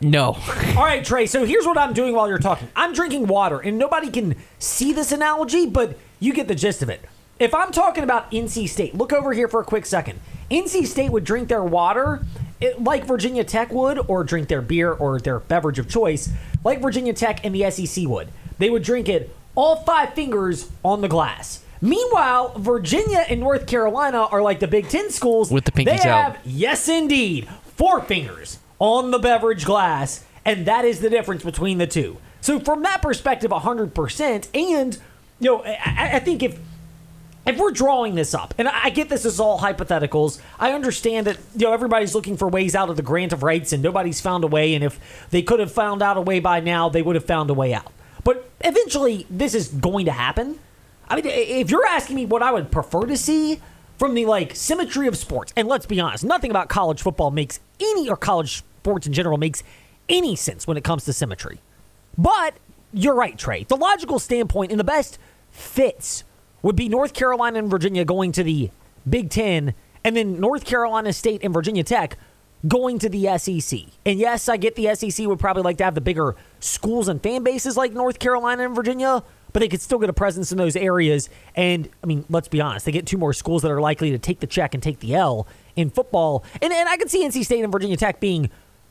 No. 0.00 0.36
All 0.76 0.84
right, 0.84 1.04
Trey. 1.04 1.26
So 1.26 1.44
here's 1.44 1.66
what 1.66 1.78
I'm 1.78 1.92
doing 1.92 2.14
while 2.14 2.28
you're 2.28 2.38
talking. 2.38 2.68
I'm 2.74 2.92
drinking 2.92 3.26
water, 3.26 3.60
and 3.60 3.78
nobody 3.78 4.10
can 4.10 4.36
see 4.58 4.92
this 4.92 5.12
analogy, 5.12 5.66
but 5.66 5.98
you 6.20 6.32
get 6.32 6.48
the 6.48 6.54
gist 6.54 6.82
of 6.82 6.88
it. 6.88 7.02
If 7.38 7.54
I'm 7.54 7.72
talking 7.72 8.04
about 8.04 8.30
NC 8.30 8.68
State, 8.68 8.94
look 8.94 9.12
over 9.12 9.32
here 9.32 9.48
for 9.48 9.60
a 9.60 9.64
quick 9.64 9.86
second. 9.86 10.20
NC 10.50 10.86
State 10.86 11.10
would 11.10 11.24
drink 11.24 11.48
their 11.48 11.64
water 11.64 12.24
it, 12.60 12.82
like 12.82 13.04
Virginia 13.04 13.44
Tech 13.44 13.72
would, 13.72 13.98
or 14.08 14.24
drink 14.24 14.48
their 14.48 14.62
beer 14.62 14.92
or 14.92 15.18
their 15.20 15.40
beverage 15.40 15.78
of 15.78 15.88
choice, 15.88 16.30
like 16.62 16.80
Virginia 16.80 17.12
Tech 17.12 17.44
and 17.44 17.54
the 17.54 17.70
SEC 17.70 18.06
would. 18.06 18.28
They 18.58 18.70
would 18.70 18.82
drink 18.82 19.08
it 19.08 19.34
all 19.54 19.76
five 19.76 20.14
fingers 20.14 20.70
on 20.84 21.00
the 21.00 21.08
glass. 21.08 21.63
Meanwhile, 21.84 22.54
Virginia 22.56 23.26
and 23.28 23.40
North 23.40 23.66
Carolina 23.66 24.22
are 24.22 24.40
like 24.40 24.58
the 24.58 24.66
Big 24.66 24.88
Ten 24.88 25.10
schools. 25.10 25.50
With 25.50 25.64
the 25.64 25.70
they 25.70 25.84
pinkies 25.84 26.06
out. 26.06 26.36
have, 26.36 26.38
yes, 26.42 26.88
indeed, 26.88 27.46
four 27.76 28.00
fingers 28.00 28.58
on 28.78 29.10
the 29.10 29.18
beverage 29.18 29.66
glass, 29.66 30.24
and 30.46 30.64
that 30.64 30.86
is 30.86 31.00
the 31.00 31.10
difference 31.10 31.44
between 31.44 31.76
the 31.76 31.86
two. 31.86 32.16
So, 32.40 32.58
from 32.58 32.82
that 32.84 33.02
perspective, 33.02 33.50
100%. 33.50 34.48
And, 34.54 34.94
you 35.40 35.50
know, 35.50 35.62
I, 35.62 36.12
I 36.14 36.18
think 36.20 36.42
if 36.42 36.58
if 37.44 37.58
we're 37.58 37.70
drawing 37.70 38.14
this 38.14 38.32
up, 38.32 38.54
and 38.56 38.66
I 38.66 38.88
get 38.88 39.10
this 39.10 39.26
is 39.26 39.38
all 39.38 39.58
hypotheticals, 39.58 40.40
I 40.58 40.72
understand 40.72 41.26
that 41.26 41.36
you 41.54 41.66
know 41.66 41.74
everybody's 41.74 42.14
looking 42.14 42.38
for 42.38 42.48
ways 42.48 42.74
out 42.74 42.88
of 42.88 42.96
the 42.96 43.02
grant 43.02 43.34
of 43.34 43.42
rights, 43.42 43.74
and 43.74 43.82
nobody's 43.82 44.22
found 44.22 44.42
a 44.44 44.46
way. 44.46 44.74
And 44.74 44.82
if 44.82 45.28
they 45.28 45.42
could 45.42 45.60
have 45.60 45.70
found 45.70 46.00
out 46.00 46.16
a 46.16 46.22
way 46.22 46.40
by 46.40 46.60
now, 46.60 46.88
they 46.88 47.02
would 47.02 47.14
have 47.14 47.26
found 47.26 47.50
a 47.50 47.54
way 47.54 47.74
out. 47.74 47.92
But 48.24 48.48
eventually, 48.62 49.26
this 49.28 49.54
is 49.54 49.68
going 49.68 50.06
to 50.06 50.12
happen. 50.12 50.58
I 51.08 51.16
mean, 51.16 51.26
if 51.26 51.70
you're 51.70 51.86
asking 51.86 52.16
me 52.16 52.26
what 52.26 52.42
I 52.42 52.52
would 52.52 52.70
prefer 52.70 53.06
to 53.06 53.16
see 53.16 53.60
from 53.98 54.14
the 54.14 54.26
like 54.26 54.56
symmetry 54.56 55.06
of 55.06 55.16
sports, 55.16 55.52
and 55.56 55.68
let's 55.68 55.86
be 55.86 56.00
honest, 56.00 56.24
nothing 56.24 56.50
about 56.50 56.68
college 56.68 57.02
football 57.02 57.30
makes 57.30 57.60
any 57.80 58.08
or 58.08 58.16
college 58.16 58.56
sports 58.56 59.06
in 59.06 59.12
general 59.12 59.38
makes 59.38 59.62
any 60.08 60.36
sense 60.36 60.66
when 60.66 60.76
it 60.76 60.84
comes 60.84 61.04
to 61.04 61.12
symmetry. 61.12 61.60
But 62.16 62.54
you're 62.92 63.14
right, 63.14 63.36
Trey. 63.36 63.64
The 63.64 63.76
logical 63.76 64.18
standpoint 64.18 64.70
and 64.70 64.78
the 64.78 64.84
best 64.84 65.18
fits 65.50 66.24
would 66.62 66.76
be 66.76 66.88
North 66.88 67.12
Carolina 67.12 67.58
and 67.58 67.70
Virginia 67.70 68.04
going 68.04 68.32
to 68.32 68.42
the 68.42 68.70
Big 69.08 69.30
Ten, 69.30 69.74
and 70.02 70.16
then 70.16 70.40
North 70.40 70.64
Carolina 70.64 71.12
State 71.12 71.42
and 71.42 71.52
Virginia 71.52 71.84
Tech 71.84 72.16
going 72.66 72.98
to 72.98 73.08
the 73.08 73.38
SEC. 73.38 73.80
And 74.06 74.18
yes, 74.18 74.48
I 74.48 74.56
get 74.56 74.74
the 74.74 74.94
SEC 74.94 75.26
would 75.26 75.38
probably 75.38 75.62
like 75.62 75.76
to 75.78 75.84
have 75.84 75.94
the 75.94 76.00
bigger 76.00 76.34
schools 76.60 77.08
and 77.08 77.22
fan 77.22 77.42
bases 77.42 77.76
like 77.76 77.92
North 77.92 78.18
Carolina 78.18 78.64
and 78.64 78.74
Virginia, 78.74 79.22
but 79.54 79.60
they 79.60 79.68
could 79.68 79.80
still 79.80 79.98
get 80.00 80.10
a 80.10 80.12
presence 80.12 80.52
in 80.52 80.58
those 80.58 80.76
areas. 80.76 81.30
And 81.54 81.88
I 82.02 82.06
mean, 82.06 82.26
let's 82.28 82.48
be 82.48 82.60
honest, 82.60 82.84
they 82.84 82.92
get 82.92 83.06
two 83.06 83.16
more 83.16 83.32
schools 83.32 83.62
that 83.62 83.70
are 83.70 83.80
likely 83.80 84.10
to 84.10 84.18
take 84.18 84.40
the 84.40 84.46
check 84.46 84.74
and 84.74 84.82
take 84.82 84.98
the 84.98 85.14
L 85.14 85.46
in 85.76 85.88
football. 85.88 86.44
And, 86.60 86.72
and 86.72 86.88
I 86.88 86.98
could 86.98 87.08
see 87.08 87.24
NC 87.24 87.44
State 87.44 87.62
and 87.62 87.72
Virginia 87.72 87.96
Tech 87.96 88.20
being 88.20 88.50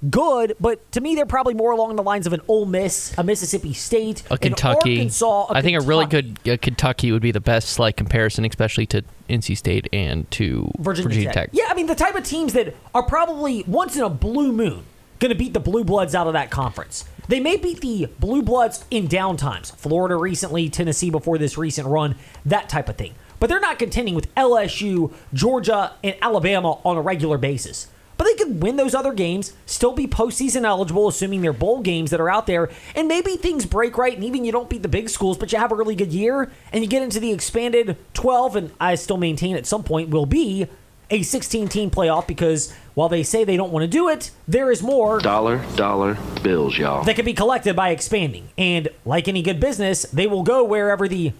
good, 0.09 0.55
but 0.59 0.89
to 0.93 1.01
me, 1.01 1.15
they're 1.15 1.25
probably 1.25 1.53
more 1.53 1.71
along 1.71 1.95
the 1.97 2.03
lines 2.03 2.25
of 2.27 2.33
an 2.33 2.41
Ole 2.47 2.65
Miss, 2.65 3.13
a 3.17 3.23
Mississippi 3.23 3.73
State, 3.73 4.23
A 4.29 4.33
an 4.33 4.39
Kentucky. 4.39 4.97
Arkansas. 4.97 5.47
a 5.49 5.53
I 5.53 5.61
think 5.61 5.77
a 5.77 5.85
really 5.85 6.05
good 6.05 6.39
uh, 6.47 6.57
Kentucky 6.61 7.11
would 7.11 7.21
be 7.21 7.31
the 7.31 7.41
best 7.41 7.77
like 7.77 7.97
comparison, 7.97 8.45
especially 8.45 8.85
to 8.87 9.03
NC 9.29 9.57
State 9.57 9.87
and 9.91 10.29
to 10.31 10.71
Virginia, 10.79 11.25
Tech. 11.25 11.33
Tech. 11.33 11.49
Yeah, 11.51 11.65
I 11.69 11.73
mean 11.73 11.87
the 11.87 11.95
type 11.95 12.15
of 12.15 12.23
teams 12.23 12.53
that 12.53 12.73
are 12.95 13.03
probably 13.03 13.63
once 13.67 13.97
in 13.97 14.01
a 14.01 14.09
blue 14.09 14.53
moon 14.53 14.85
going 15.19 15.29
to 15.29 15.35
beat 15.35 15.53
the 15.53 15.59
Blue 15.59 15.83
Bloods 15.83 16.15
out 16.15 16.27
of 16.27 16.33
that 16.33 16.51
conference. 16.51 17.05
They 17.27 17.39
may 17.39 17.57
beat 17.57 17.81
the 17.81 18.07
Blue 18.19 18.41
Bloods 18.41 18.85
in 18.91 19.07
downtimes. 19.07 19.75
Florida 19.75 20.15
recently, 20.15 20.69
Tennessee 20.69 21.09
before 21.09 21.37
this 21.37 21.57
recent 21.57 21.87
run, 21.87 22.15
that 22.45 22.69
type 22.69 22.89
of 22.89 22.97
thing. 22.97 23.15
But 23.39 23.49
they're 23.49 23.59
not 23.59 23.79
contending 23.79 24.15
with 24.15 24.33
LSU, 24.35 25.13
Georgia, 25.33 25.93
and 26.03 26.15
Alabama 26.21 26.79
on 26.83 26.97
a 26.97 27.01
regular 27.01 27.37
basis. 27.37 27.87
But 28.17 28.25
they 28.25 28.35
could 28.35 28.61
win 28.61 28.75
those 28.75 28.93
other 28.93 29.11
games, 29.11 29.53
still 29.65 29.93
be 29.93 30.07
postseason 30.07 30.65
eligible, 30.65 31.07
assuming 31.07 31.41
they're 31.41 31.51
bowl 31.51 31.81
games 31.81 32.11
that 32.11 32.21
are 32.21 32.29
out 32.29 32.45
there, 32.45 32.69
and 32.95 33.07
maybe 33.07 33.35
things 33.35 33.65
break 33.65 33.97
right, 33.97 34.13
and 34.13 34.23
even 34.23 34.45
you 34.45 34.51
don't 34.51 34.69
beat 34.69 34.83
the 34.83 34.87
big 34.87 35.09
schools, 35.09 35.37
but 35.37 35.51
you 35.51 35.57
have 35.57 35.71
a 35.71 35.75
really 35.75 35.95
good 35.95 36.13
year, 36.13 36.51
and 36.71 36.83
you 36.83 36.89
get 36.89 37.01
into 37.01 37.19
the 37.19 37.31
expanded 37.31 37.97
12, 38.13 38.55
and 38.55 38.71
I 38.79 38.95
still 38.95 39.17
maintain 39.17 39.55
at 39.55 39.65
some 39.65 39.83
point 39.83 40.09
will 40.09 40.25
be 40.25 40.67
a 41.13 41.21
16 41.21 41.67
team 41.67 41.91
playoff 41.91 42.25
because 42.27 42.73
while 42.95 43.07
they 43.09 43.21
say 43.23 43.43
they 43.43 43.55
don't 43.57 43.71
want 43.71 43.83
to 43.83 43.87
do 43.87 44.09
it, 44.09 44.31
there 44.47 44.71
is 44.71 44.81
more 44.81 45.19
Dollar, 45.19 45.63
dollar 45.75 46.17
bills, 46.41 46.77
y'all. 46.77 47.03
that 47.03 47.15
can 47.15 47.25
be 47.25 47.33
collected 47.33 47.75
by 47.75 47.89
expanding. 47.89 48.49
And 48.57 48.89
like 49.05 49.27
any 49.27 49.41
good 49.43 49.59
business, 49.59 50.03
they 50.03 50.27
will 50.27 50.43
go 50.43 50.63
wherever 50.63 51.07
the 51.07 51.33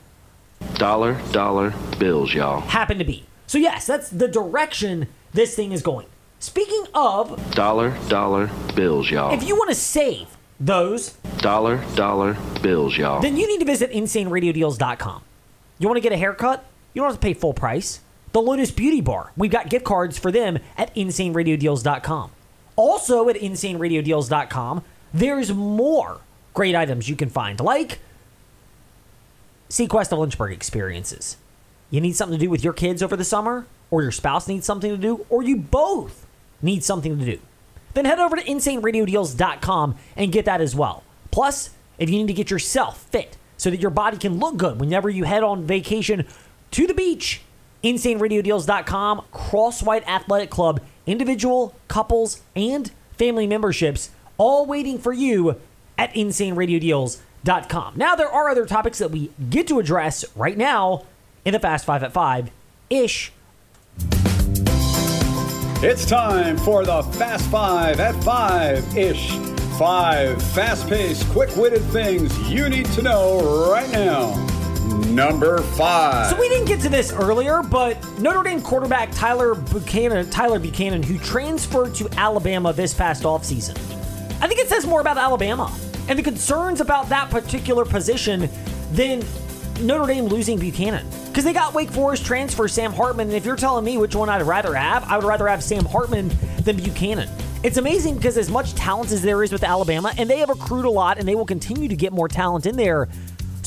Dollar, 0.76 1.20
dollar 1.32 1.74
bills, 2.00 2.34
y'all. 2.34 2.62
happen 2.62 2.98
to 3.00 3.04
be. 3.04 3.26
So, 3.48 3.58
yes, 3.58 3.86
that's 3.86 4.10
the 4.10 4.28
direction 4.28 5.08
this 5.34 5.56
thing 5.56 5.72
is 5.72 5.82
going. 5.82 6.08
Speaking 6.40 6.86
of, 6.94 7.52
Dollar, 7.52 7.98
dollar 8.08 8.50
bills, 8.76 9.10
y'all. 9.10 9.34
if 9.34 9.44
you 9.48 9.56
want 9.56 9.70
to 9.70 9.76
save 9.76 10.28
those, 10.60 11.12
Dollar, 11.38 11.84
dollar 11.96 12.38
bills, 12.62 12.98
y'all. 12.98 13.22
then 13.22 13.38
you 13.38 13.48
need 13.48 13.60
to 13.60 13.66
visit 13.66 13.92
insaneradiodeals.com. 13.92 15.22
You 15.80 15.88
want 15.88 15.98
to 15.98 16.02
get 16.02 16.12
a 16.14 16.18
haircut? 16.18 16.64
You 16.94 17.02
don't 17.02 17.10
have 17.12 17.20
to 17.20 17.26
pay 17.26 17.34
full 17.34 17.54
price. 17.54 18.00
The 18.34 18.42
Lotus 18.42 18.72
Beauty 18.72 19.00
Bar, 19.00 19.32
we've 19.38 19.52
got 19.52 19.70
gift 19.70 19.86
cards 19.86 20.18
for 20.18 20.32
them 20.32 20.58
at 20.76 20.94
insaneradiodeals.com. 20.96 22.32
Also 22.76 23.30
at 23.30 23.36
insaneradiodeals.com, 23.36 24.84
there's 25.14 25.54
more 25.54 26.20
great 26.56 26.76
items 26.76 27.08
you 27.08 27.16
can 27.16 27.30
find, 27.30 27.60
like 27.60 28.00
SeaQuest 29.70 30.12
of 30.12 30.18
Lynchburg 30.18 30.52
experiences. 30.52 31.38
You 31.92 32.02
need 32.02 32.16
something 32.16 32.40
to 32.40 32.44
do 32.44 32.50
with 32.50 32.64
your 32.64 32.74
kids 32.74 33.04
over 33.04 33.16
the 33.16 33.24
summer, 33.24 33.68
or 33.92 34.02
your 34.02 34.12
spouse 34.12 34.48
needs 34.48 34.66
something 34.66 34.90
to 34.90 34.98
do, 34.98 35.28
or 35.30 35.44
you 35.44 35.58
both 35.58 36.26
need 36.60 36.84
something 36.84 37.20
to 37.20 37.26
do. 37.26 37.40
Then 37.94 38.06
head 38.06 38.18
over 38.18 38.36
to 38.36 38.44
insaneradiodeals.com 38.44 39.96
and 40.18 40.32
get 40.32 40.46
that 40.46 40.60
as 40.60 40.76
well. 40.76 41.04
Plus, 41.30 41.70
if 42.00 42.10
you 42.10 42.18
need 42.18 42.28
to 42.28 42.34
get 42.34 42.50
yourself 42.50 43.04
fit 43.04 43.38
so 43.58 43.70
that 43.70 43.80
your 43.80 43.92
body 43.92 44.18
can 44.18 44.40
look 44.40 44.58
good 44.58 44.80
whenever 44.80 45.08
you 45.08 45.24
head 45.24 45.44
on 45.44 45.66
vacation 45.66 46.26
to 46.72 46.88
the 46.88 46.96
beach, 46.96 47.42
insaneradiodeals.com, 47.84 49.26
Cross 49.32 49.84
White 49.84 50.08
Athletic 50.08 50.50
Club, 50.50 50.82
individual, 51.06 51.76
couples, 51.88 52.42
and 52.56 52.92
family 53.18 53.48
memberships, 53.48 54.10
all 54.38 54.66
waiting 54.66 54.98
for 54.98 55.14
you 55.14 55.60
at 55.98 56.14
insaneradiodeals.com. 56.14 57.94
Now, 57.96 58.16
there 58.16 58.30
are 58.30 58.50
other 58.50 58.66
topics 58.66 58.98
that 59.00 59.12
we 59.12 59.32
get 59.50 59.68
to 59.68 59.80
address 59.80 60.26
right 60.36 60.58
now 60.58 61.06
in 61.46 61.54
the 61.54 61.60
Fast 61.60 61.86
Five 61.86 62.04
at 62.04 62.14
Five 62.14 62.52
ish. 62.90 63.32
It's 65.86 66.06
time 66.06 66.58
for 66.58 66.86
the 66.86 67.04
Fast 67.04 67.50
Five 67.52 68.00
at 68.00 68.22
Five 68.24 68.98
ish. 68.98 69.32
Five 69.78 70.42
fast 70.54 70.88
paced, 70.88 71.28
quick 71.30 71.54
witted 71.56 71.82
things 71.86 72.38
you 72.50 72.70
need 72.70 72.86
to 72.92 73.02
know 73.02 73.70
right 73.72 73.90
now. 73.92 74.53
Number 75.14 75.62
five. 75.62 76.32
So 76.32 76.40
we 76.40 76.50
didn't 76.50 76.66
get 76.66 76.80
to 76.82 76.90
this 76.90 77.14
earlier, 77.14 77.62
but 77.62 77.98
Notre 78.20 78.42
Dame 78.42 78.64
quarterback 78.64 79.12
Tyler 79.12 79.54
Buchner, 79.54 80.24
Tyler 80.24 80.58
Buchner, 80.58 81.04
who 81.04 81.20
transferred 81.20 81.94
to 81.96 82.10
Alabama 82.18 82.74
this 82.74 82.96
past 82.96 83.22
offseason. 83.22 83.78
I 84.42 84.48
think 84.48 84.60
it 84.60 84.70
says 84.70 84.88
more 84.88 85.02
about 85.02 85.20
Alabama 85.20 85.72
and 86.08 86.18
the 86.18 86.24
concerns 86.24 86.82
about 86.82 87.10
that 87.10 87.30
particular 87.30 87.86
position 87.86 88.50
than 88.92 89.24
Notre 89.82 90.12
Dame 90.12 90.26
losing 90.26 90.58
Buchner. 90.58 91.04
Because 91.28 91.44
they 91.44 91.54
got 91.54 91.76
Wake 91.76 91.92
Forest 91.92 92.26
transfer 92.26 92.68
Sam 92.68 92.92
Hartman, 92.92 93.28
and 93.28 93.38
if 93.38 93.46
you're 93.46 93.56
telling 93.56 93.86
me 93.86 94.00
which 94.00 94.16
one 94.16 94.30
I'd 94.30 94.42
rather 94.42 94.74
have, 94.74 95.04
I 95.04 95.18
would 95.18 95.26
rather 95.26 95.48
have 95.48 95.64
Sam 95.64 95.86
Hartman 95.86 96.32
than 96.64 96.78
Buchner. 96.78 97.28
It's 97.64 97.78
amazing 97.78 98.16
because 98.16 98.38
as 98.38 98.50
much 98.50 98.74
talent 98.74 99.12
as 99.12 99.22
there 99.22 99.44
is 99.44 99.52
with 99.52 99.64
Alabama, 99.64 100.12
and 100.18 100.28
they 100.30 100.40
have 100.40 100.50
accrued 100.50 100.86
a 100.86 100.90
lot, 100.90 101.20
and 101.20 101.28
they 101.28 101.36
will 101.36 101.46
continue 101.46 101.88
to 101.88 101.96
get 101.96 102.12
more 102.12 102.28
talent 102.28 102.66
in 102.66 102.76
there, 102.76 103.08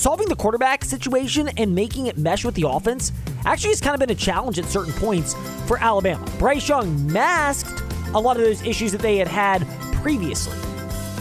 solving 0.06 0.28
the 0.28 0.36
quarterback 0.36 0.84
situation 0.84 1.48
and 1.56 1.74
making 1.74 2.06
it 2.06 2.16
mesh 2.16 2.44
with 2.44 2.54
the 2.54 2.62
offense 2.62 3.10
actually 3.44 3.70
has 3.70 3.80
kind 3.80 3.92
of 3.92 3.98
been 3.98 4.08
a 4.08 4.14
challenge 4.14 4.56
at 4.56 4.64
certain 4.66 4.92
points 4.92 5.34
for 5.66 5.82
Alabama. 5.82 6.24
Bryce 6.38 6.68
Young 6.68 7.12
masked 7.12 7.82
a 8.14 8.20
lot 8.20 8.36
of 8.36 8.44
those 8.44 8.62
issues 8.62 8.92
that 8.92 9.00
they 9.00 9.16
had 9.16 9.26
had 9.26 9.66
previously, 9.94 10.56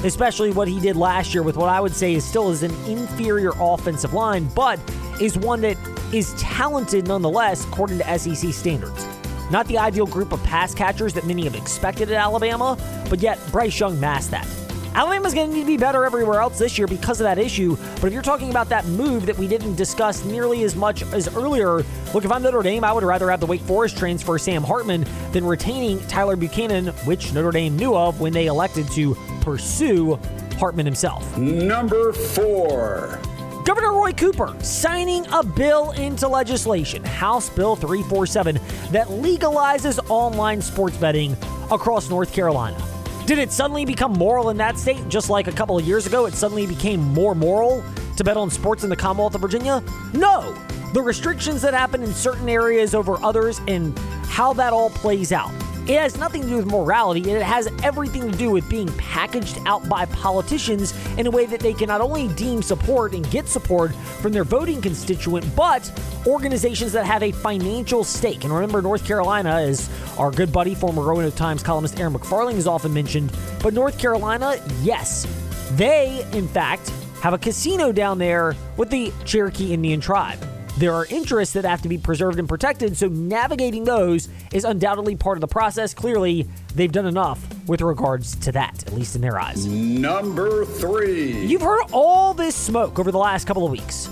especially 0.03 0.51
what 0.51 0.67
he 0.67 0.79
did 0.79 0.95
last 0.95 1.33
year 1.33 1.41
with 1.41 1.57
what 1.57 1.67
I 1.67 1.81
would 1.81 1.95
say 1.95 2.13
is 2.13 2.23
still 2.23 2.51
is 2.51 2.61
an 2.61 2.75
inferior 2.85 3.53
offensive 3.59 4.13
line, 4.13 4.47
but 4.53 4.79
is 5.19 5.35
one 5.35 5.61
that 5.61 5.77
is 6.13 6.35
talented 6.37 7.07
nonetheless 7.07 7.65
according 7.65 7.97
to 7.97 8.19
SEC 8.19 8.53
standards. 8.53 9.07
Not 9.49 9.65
the 9.65 9.79
ideal 9.79 10.05
group 10.05 10.31
of 10.31 10.43
pass 10.43 10.75
catchers 10.75 11.11
that 11.15 11.25
many 11.25 11.45
have 11.45 11.55
expected 11.55 12.11
at 12.11 12.17
Alabama, 12.23 12.77
but 13.09 13.19
yet 13.19 13.39
Bryce 13.51 13.79
Young 13.79 13.99
masked 13.99 14.29
that. 14.29 14.64
Alabama's 14.95 15.33
going 15.33 15.49
to 15.49 15.53
need 15.53 15.63
to 15.63 15.67
be 15.67 15.75
better 15.75 16.05
everywhere 16.05 16.39
else 16.39 16.57
this 16.57 16.77
year 16.77 16.87
because 16.87 17.19
of 17.19 17.25
that 17.25 17.37
issue. 17.37 17.75
But 17.95 18.05
if 18.05 18.13
you're 18.13 18.21
talking 18.21 18.49
about 18.49 18.69
that 18.69 18.85
move 18.85 19.25
that 19.25 19.37
we 19.37 19.45
didn't 19.45 19.75
discuss 19.75 20.23
nearly 20.23 20.63
as 20.63 20.73
much 20.73 21.03
as 21.11 21.27
earlier, 21.35 21.83
look, 22.13 22.23
if 22.23 22.31
I'm 22.31 22.41
Notre 22.41 22.61
Dame, 22.61 22.85
I 22.85 22.93
would 22.93 23.03
rather 23.03 23.29
have 23.29 23.41
the 23.41 23.45
Wake 23.45 23.59
Forest 23.59 23.97
transfer 23.97 24.37
Sam 24.37 24.63
Hartman 24.63 25.05
than 25.33 25.45
retaining 25.45 25.99
Tyler 26.07 26.37
Buchner, 26.37 26.93
which 27.03 27.33
Notre 27.33 27.51
Dame 27.51 27.75
knew 27.75 27.93
of 27.93 28.21
when 28.21 28.31
they 28.31 28.45
elected 28.45 28.89
to 28.91 29.15
pursue 29.41 30.17
Hartman 30.59 30.85
himself. 30.85 31.37
Number 31.37 32.13
four. 32.13 33.19
Governor 33.65 33.91
Roy 33.91 34.13
Cooper 34.13 34.55
signing 34.61 35.25
a 35.33 35.43
bill 35.43 35.91
into 35.91 36.25
legislation, 36.29 37.03
House 37.03 37.49
Bill 37.49 37.75
347, 37.75 38.59
that 38.91 39.07
legalizes 39.07 39.99
online 40.07 40.61
sports 40.61 40.95
betting 40.95 41.35
across 41.69 42.09
North 42.09 42.31
Carolina. 42.31 42.77
Did 43.25 43.39
it 43.39 43.51
suddenly 43.51 43.85
become 43.85 44.13
moral 44.13 44.51
in 44.51 44.57
that 44.57 44.77
state, 44.77 45.01
just 45.09 45.31
like 45.31 45.47
a 45.47 45.51
couple 45.51 45.75
of 45.79 45.83
years 45.83 46.05
ago 46.05 46.27
it 46.27 46.35
suddenly 46.35 46.67
became 46.67 47.01
more 47.01 47.33
moral 47.33 47.83
to 48.17 48.23
bet 48.23 48.37
on 48.37 48.51
sports 48.51 48.83
in 48.83 48.89
the 48.91 48.95
Commonwealth 48.95 49.33
of 49.33 49.41
Virginia? 49.41 49.83
No. 50.13 50.53
The 50.93 51.01
restrictions 51.01 51.63
that 51.63 51.73
happen 51.73 52.03
in 52.03 52.13
certain 52.13 52.47
areas 52.47 52.93
over 52.93 53.17
others 53.23 53.61
and 53.67 53.97
how 54.27 54.53
that 54.53 54.73
all 54.73 54.91
plays 54.91 55.31
out. 55.31 55.51
It 55.87 55.99
has 55.99 56.17
nothing 56.17 56.41
to 56.41 56.47
do 56.47 56.57
with 56.57 56.65
morality, 56.65 57.21
and 57.29 57.37
it 57.37 57.43
has 57.43 57.69
everything 57.83 58.31
to 58.31 58.35
do 58.35 58.49
with 58.49 58.67
being 58.67 58.87
packaged 58.97 59.59
out 59.67 59.87
by 59.87 60.05
politicians 60.07 60.95
in 61.15 61.27
a 61.27 61.29
way 61.29 61.45
that 61.45 61.59
they 61.59 61.73
can 61.73 61.89
not 61.89 62.01
only 62.01 62.27
deem 62.29 62.63
support 62.63 63.13
and 63.13 63.29
get 63.29 63.47
support 63.47 63.93
from 63.93 64.31
their 64.31 64.43
voting 64.43 64.81
constituent, 64.81 65.45
but 65.55 65.91
organizations 66.25 66.91
that 66.93 67.05
have 67.05 67.21
a 67.21 67.31
financial 67.31 68.03
stake. 68.03 68.43
And 68.45 68.51
remember, 68.51 68.81
North 68.81 69.05
Carolina, 69.05 69.59
is 69.59 69.87
our 70.17 70.31
good 70.31 70.51
buddy, 70.51 70.73
former 70.73 71.03
Roanoke 71.03 71.35
Times 71.35 71.61
columnist 71.61 71.99
Aaron 71.99 72.15
McFarling 72.15 72.55
has 72.55 72.65
often 72.65 72.91
mentioned, 72.91 73.31
but 73.61 73.75
North 73.75 73.99
Carolina, 73.99 74.59
yes, 74.81 75.27
they, 75.73 76.27
in 76.33 76.47
fact, 76.47 76.89
have 77.21 77.35
a 77.35 77.37
casino 77.37 77.91
down 77.91 78.17
there 78.17 78.55
with 78.75 78.89
the 78.89 79.13
Cherokee 79.23 79.71
Indian 79.71 79.99
tribe. 80.01 80.39
There 80.77 80.93
are 80.93 81.05
interests 81.05 81.53
that 81.53 81.63
have 81.63 81.81
to 81.83 81.89
be 81.89 81.97
preserved 81.97 82.37
and 82.37 82.49
protected, 82.49 82.97
so 82.97 83.07
navigating 83.07 83.85
those 83.85 84.27
is 84.51 84.65
undoubtedly 84.65 85.15
part 85.15 85.37
of 85.37 85.41
the 85.41 85.47
process. 85.47 85.93
Clearly, 85.93 86.49
they've 86.73 86.91
done 86.91 87.05
enough 87.05 87.41
with 87.65 87.79
regards 87.79 88.35
to 88.37 88.51
that, 88.51 88.85
at 88.85 88.93
least 88.93 89.15
in 89.15 89.21
their 89.21 89.39
eyes. 89.39 89.65
Number 89.65 90.65
three. 90.65 91.45
You've 91.45 91.61
heard 91.61 91.83
all 91.93 92.33
this 92.33 92.57
smoke 92.57 92.99
over 92.99 93.09
the 93.09 93.17
last 93.17 93.47
couple 93.47 93.65
of 93.65 93.71
weeks. 93.71 94.09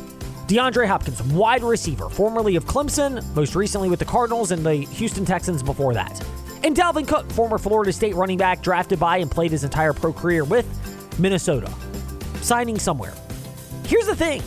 DeAndre 0.48 0.88
Hopkins, 0.88 1.22
wide 1.24 1.64
receiver, 1.64 2.08
formerly 2.08 2.56
of 2.56 2.64
Clemson, 2.64 3.22
most 3.36 3.56
recently 3.56 3.90
with 3.90 4.00
the 4.00 4.06
Cardinals 4.06 4.52
and 4.52 4.66
the 4.66 4.76
Houston 4.76 5.26
Texans 5.26 5.62
before 5.62 5.94
that. 5.94 6.26
And 6.64 6.74
Dalvin 6.74 7.06
Cook, 7.06 7.30
former 7.32 7.58
Florida 7.58 7.92
State 7.92 8.16
running 8.16 8.38
back, 8.38 8.62
drafted 8.62 9.02
by 9.02 9.18
and 9.18 9.30
played 9.30 9.52
his 9.52 9.66
entire 9.66 9.92
pro 9.92 10.14
career 10.14 10.46
with 10.46 10.66
Minnesota, 11.20 11.70
signing 12.42 12.80
somewhere. 12.80 13.14
Here's 13.86 14.06
the 14.06 14.16
thing, 14.16 14.42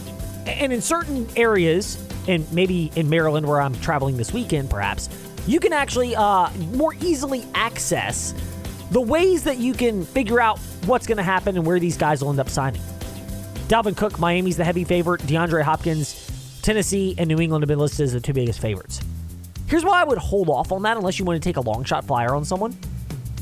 and 0.46 0.72
in 0.72 0.80
certain 0.80 1.26
areas, 1.36 2.05
and 2.28 2.50
maybe 2.52 2.90
in 2.96 3.08
Maryland 3.08 3.46
where 3.46 3.60
I'm 3.60 3.74
traveling 3.80 4.16
this 4.16 4.32
weekend, 4.32 4.70
perhaps, 4.70 5.08
you 5.46 5.60
can 5.60 5.72
actually 5.72 6.14
uh, 6.16 6.50
more 6.72 6.94
easily 7.00 7.44
access 7.54 8.34
the 8.90 9.00
ways 9.00 9.44
that 9.44 9.58
you 9.58 9.74
can 9.74 10.04
figure 10.04 10.40
out 10.40 10.58
what's 10.86 11.06
going 11.06 11.16
to 11.16 11.22
happen 11.22 11.56
and 11.56 11.66
where 11.66 11.80
these 11.80 11.96
guys 11.96 12.22
will 12.22 12.30
end 12.30 12.40
up 12.40 12.48
signing. 12.48 12.82
Dalvin 13.68 13.96
Cook, 13.96 14.18
Miami's 14.18 14.56
the 14.56 14.64
heavy 14.64 14.84
favorite. 14.84 15.20
DeAndre 15.22 15.62
Hopkins, 15.62 16.60
Tennessee, 16.62 17.14
and 17.18 17.28
New 17.28 17.38
England 17.40 17.62
have 17.62 17.68
been 17.68 17.80
listed 17.80 18.04
as 18.04 18.12
the 18.12 18.20
two 18.20 18.32
biggest 18.32 18.60
favorites. 18.60 19.00
Here's 19.66 19.84
why 19.84 20.00
I 20.00 20.04
would 20.04 20.18
hold 20.18 20.48
off 20.48 20.70
on 20.70 20.82
that 20.82 20.96
unless 20.96 21.18
you 21.18 21.24
want 21.24 21.42
to 21.42 21.48
take 21.48 21.56
a 21.56 21.60
long 21.60 21.82
shot 21.82 22.04
flyer 22.04 22.34
on 22.34 22.44
someone. 22.44 22.76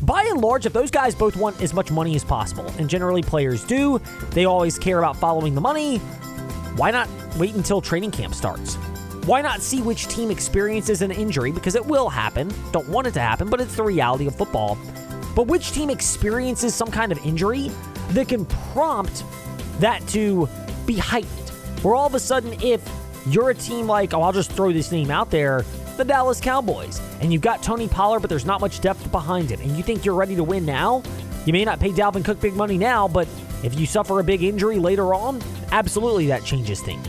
By 0.02 0.22
and 0.30 0.40
large, 0.40 0.64
if 0.64 0.72
those 0.72 0.90
guys 0.90 1.14
both 1.14 1.36
want 1.36 1.60
as 1.62 1.74
much 1.74 1.90
money 1.90 2.14
as 2.16 2.24
possible, 2.24 2.66
and 2.78 2.88
generally 2.88 3.22
players 3.22 3.64
do, 3.64 4.00
they 4.30 4.44
always 4.46 4.78
care 4.78 4.98
about 4.98 5.16
following 5.16 5.54
the 5.54 5.60
money, 5.60 6.00
why 6.76 6.90
not 6.90 7.08
wait 7.36 7.54
until 7.54 7.80
training 7.80 8.10
camp 8.10 8.34
starts? 8.34 8.74
Why 9.26 9.40
not 9.40 9.62
see 9.62 9.80
which 9.80 10.08
team 10.08 10.30
experiences 10.30 11.00
an 11.02 11.10
injury? 11.10 11.52
Because 11.52 11.74
it 11.74 11.86
will 11.86 12.08
happen. 12.08 12.52
Don't 12.72 12.88
want 12.88 13.06
it 13.06 13.14
to 13.14 13.20
happen, 13.20 13.48
but 13.48 13.60
it's 13.60 13.76
the 13.76 13.82
reality 13.82 14.26
of 14.26 14.36
football. 14.36 14.76
But 15.34 15.46
which 15.46 15.72
team 15.72 15.88
experiences 15.88 16.74
some 16.74 16.90
kind 16.90 17.10
of 17.10 17.24
injury 17.24 17.70
that 18.10 18.28
can 18.28 18.44
prompt 18.46 19.24
that 19.80 20.06
to 20.08 20.48
be 20.84 20.96
heightened? 20.96 21.48
Where 21.82 21.94
all 21.94 22.06
of 22.06 22.14
a 22.14 22.20
sudden, 22.20 22.54
if 22.60 22.86
you're 23.26 23.50
a 23.50 23.54
team 23.54 23.86
like, 23.86 24.12
oh, 24.12 24.22
I'll 24.22 24.32
just 24.32 24.52
throw 24.52 24.72
this 24.72 24.92
name 24.92 25.10
out 25.10 25.30
there, 25.30 25.64
the 25.96 26.04
Dallas 26.04 26.40
Cowboys, 26.40 27.00
and 27.20 27.32
you've 27.32 27.42
got 27.42 27.62
Tony 27.62 27.88
Pollard, 27.88 28.20
but 28.20 28.28
there's 28.28 28.44
not 28.44 28.60
much 28.60 28.80
depth 28.80 29.10
behind 29.12 29.50
him, 29.50 29.60
and 29.60 29.76
you 29.76 29.82
think 29.82 30.04
you're 30.04 30.14
ready 30.14 30.34
to 30.36 30.44
win 30.44 30.66
now, 30.66 31.02
you 31.46 31.52
may 31.52 31.64
not 31.64 31.78
pay 31.78 31.90
Dalvin 31.90 32.24
Cook 32.24 32.40
big 32.40 32.54
money 32.54 32.76
now, 32.78 33.06
but 33.06 33.28
if 33.64 33.78
you 33.78 33.86
suffer 33.86 34.20
a 34.20 34.24
big 34.24 34.42
injury 34.42 34.78
later 34.78 35.14
on, 35.14 35.40
absolutely 35.72 36.26
that 36.26 36.44
changes 36.44 36.80
things. 36.80 37.06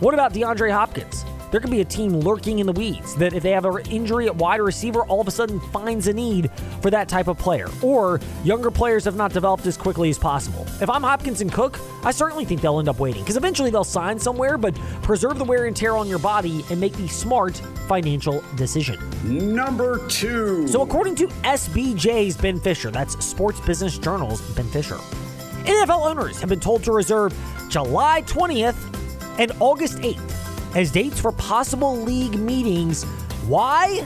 What 0.00 0.14
about 0.14 0.32
DeAndre 0.32 0.72
Hopkins? 0.72 1.24
There 1.50 1.60
could 1.60 1.70
be 1.70 1.80
a 1.80 1.84
team 1.84 2.12
lurking 2.12 2.58
in 2.58 2.66
the 2.66 2.72
weeds 2.72 3.14
that, 3.16 3.32
if 3.32 3.42
they 3.42 3.52
have 3.52 3.64
an 3.64 3.86
injury 3.90 4.26
at 4.26 4.36
wide 4.36 4.60
receiver, 4.60 5.02
all 5.04 5.20
of 5.20 5.28
a 5.28 5.30
sudden 5.30 5.60
finds 5.60 6.06
a 6.06 6.12
need 6.12 6.50
for 6.82 6.90
that 6.90 7.08
type 7.08 7.26
of 7.26 7.38
player. 7.38 7.68
Or 7.82 8.20
younger 8.44 8.70
players 8.70 9.04
have 9.04 9.16
not 9.16 9.32
developed 9.32 9.64
as 9.66 9.76
quickly 9.76 10.10
as 10.10 10.18
possible. 10.18 10.66
If 10.82 10.90
I'm 10.90 11.02
Hopkins 11.02 11.40
and 11.40 11.50
Cook, 11.50 11.78
I 12.04 12.10
certainly 12.10 12.44
think 12.44 12.60
they'll 12.60 12.78
end 12.78 12.88
up 12.88 12.98
waiting 12.98 13.22
because 13.22 13.36
eventually 13.36 13.70
they'll 13.70 13.82
sign 13.84 14.18
somewhere, 14.18 14.58
but 14.58 14.74
preserve 15.02 15.38
the 15.38 15.44
wear 15.44 15.66
and 15.66 15.74
tear 15.74 15.96
on 15.96 16.06
your 16.06 16.18
body 16.18 16.64
and 16.70 16.78
make 16.78 16.92
the 16.94 17.08
smart 17.08 17.56
financial 17.88 18.44
decision. 18.56 18.98
Number 19.24 20.06
two. 20.08 20.68
So, 20.68 20.82
according 20.82 21.14
to 21.16 21.28
SBJ's 21.28 22.36
Ben 22.36 22.60
Fischer, 22.60 22.90
that's 22.90 23.24
Sports 23.24 23.60
Business 23.60 23.98
Journal's 23.98 24.42
Ben 24.52 24.68
Fischer, 24.68 24.98
NFL 25.68 26.06
owners 26.06 26.40
have 26.40 26.48
been 26.48 26.60
told 26.60 26.82
to 26.84 26.92
reserve 26.92 27.34
July 27.68 28.22
20th 28.22 29.38
and 29.38 29.52
August 29.60 29.98
8th 29.98 30.74
as 30.74 30.90
dates 30.90 31.20
for 31.20 31.30
possible 31.30 31.94
league 31.94 32.38
meetings. 32.38 33.04
Why? 33.46 34.02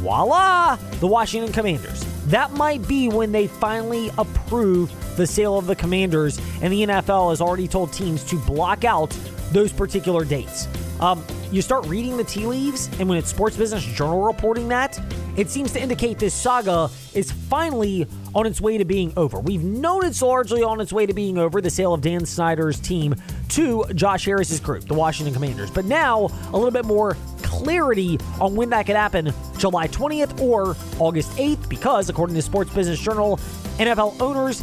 Voila! 0.00 0.76
The 1.00 1.06
Washington 1.06 1.52
Commanders. 1.52 2.02
That 2.28 2.52
might 2.52 2.88
be 2.88 3.10
when 3.10 3.30
they 3.30 3.46
finally 3.46 4.10
approve 4.16 4.90
the 5.16 5.26
sale 5.26 5.58
of 5.58 5.66
the 5.66 5.76
Commanders, 5.76 6.40
and 6.62 6.72
the 6.72 6.86
NFL 6.86 7.28
has 7.28 7.42
already 7.42 7.68
told 7.68 7.92
teams 7.92 8.24
to 8.24 8.36
block 8.38 8.84
out 8.84 9.10
those 9.50 9.70
particular 9.70 10.24
dates. 10.24 10.66
Um, 10.98 11.22
you 11.50 11.60
start 11.60 11.84
reading 11.86 12.16
the 12.16 12.24
tea 12.24 12.46
leaves, 12.46 12.88
and 12.98 13.06
when 13.06 13.18
it's 13.18 13.28
Sports 13.28 13.56
Business 13.56 13.84
Journal 13.84 14.22
reporting 14.22 14.68
that, 14.68 14.98
it 15.36 15.50
seems 15.50 15.72
to 15.72 15.82
indicate 15.82 16.18
this 16.18 16.32
saga 16.32 16.88
is 17.12 17.30
finally 17.30 18.06
on 18.34 18.46
its 18.46 18.60
way 18.60 18.78
to 18.78 18.84
being 18.84 19.12
over. 19.16 19.38
We've 19.38 19.62
known 19.62 20.04
it's 20.04 20.22
largely 20.22 20.62
on 20.62 20.80
its 20.80 20.92
way 20.92 21.06
to 21.06 21.12
being 21.12 21.38
over, 21.38 21.60
the 21.60 21.70
sale 21.70 21.94
of 21.94 22.00
Dan 22.00 22.24
Snyder's 22.26 22.80
team 22.80 23.14
to 23.50 23.84
Josh 23.94 24.24
Harris's 24.24 24.60
group, 24.60 24.84
the 24.84 24.94
Washington 24.94 25.34
Commanders. 25.34 25.70
But 25.70 25.84
now, 25.84 26.28
a 26.52 26.56
little 26.56 26.70
bit 26.70 26.84
more 26.84 27.16
clarity 27.42 28.18
on 28.40 28.54
when 28.54 28.70
that 28.70 28.86
could 28.86 28.96
happen 28.96 29.32
July 29.58 29.88
20th 29.88 30.40
or 30.40 30.76
August 30.98 31.30
8th, 31.32 31.68
because 31.68 32.08
according 32.08 32.36
to 32.36 32.42
Sports 32.42 32.72
Business 32.72 32.98
Journal, 32.98 33.38
NFL 33.78 34.20
owners 34.20 34.62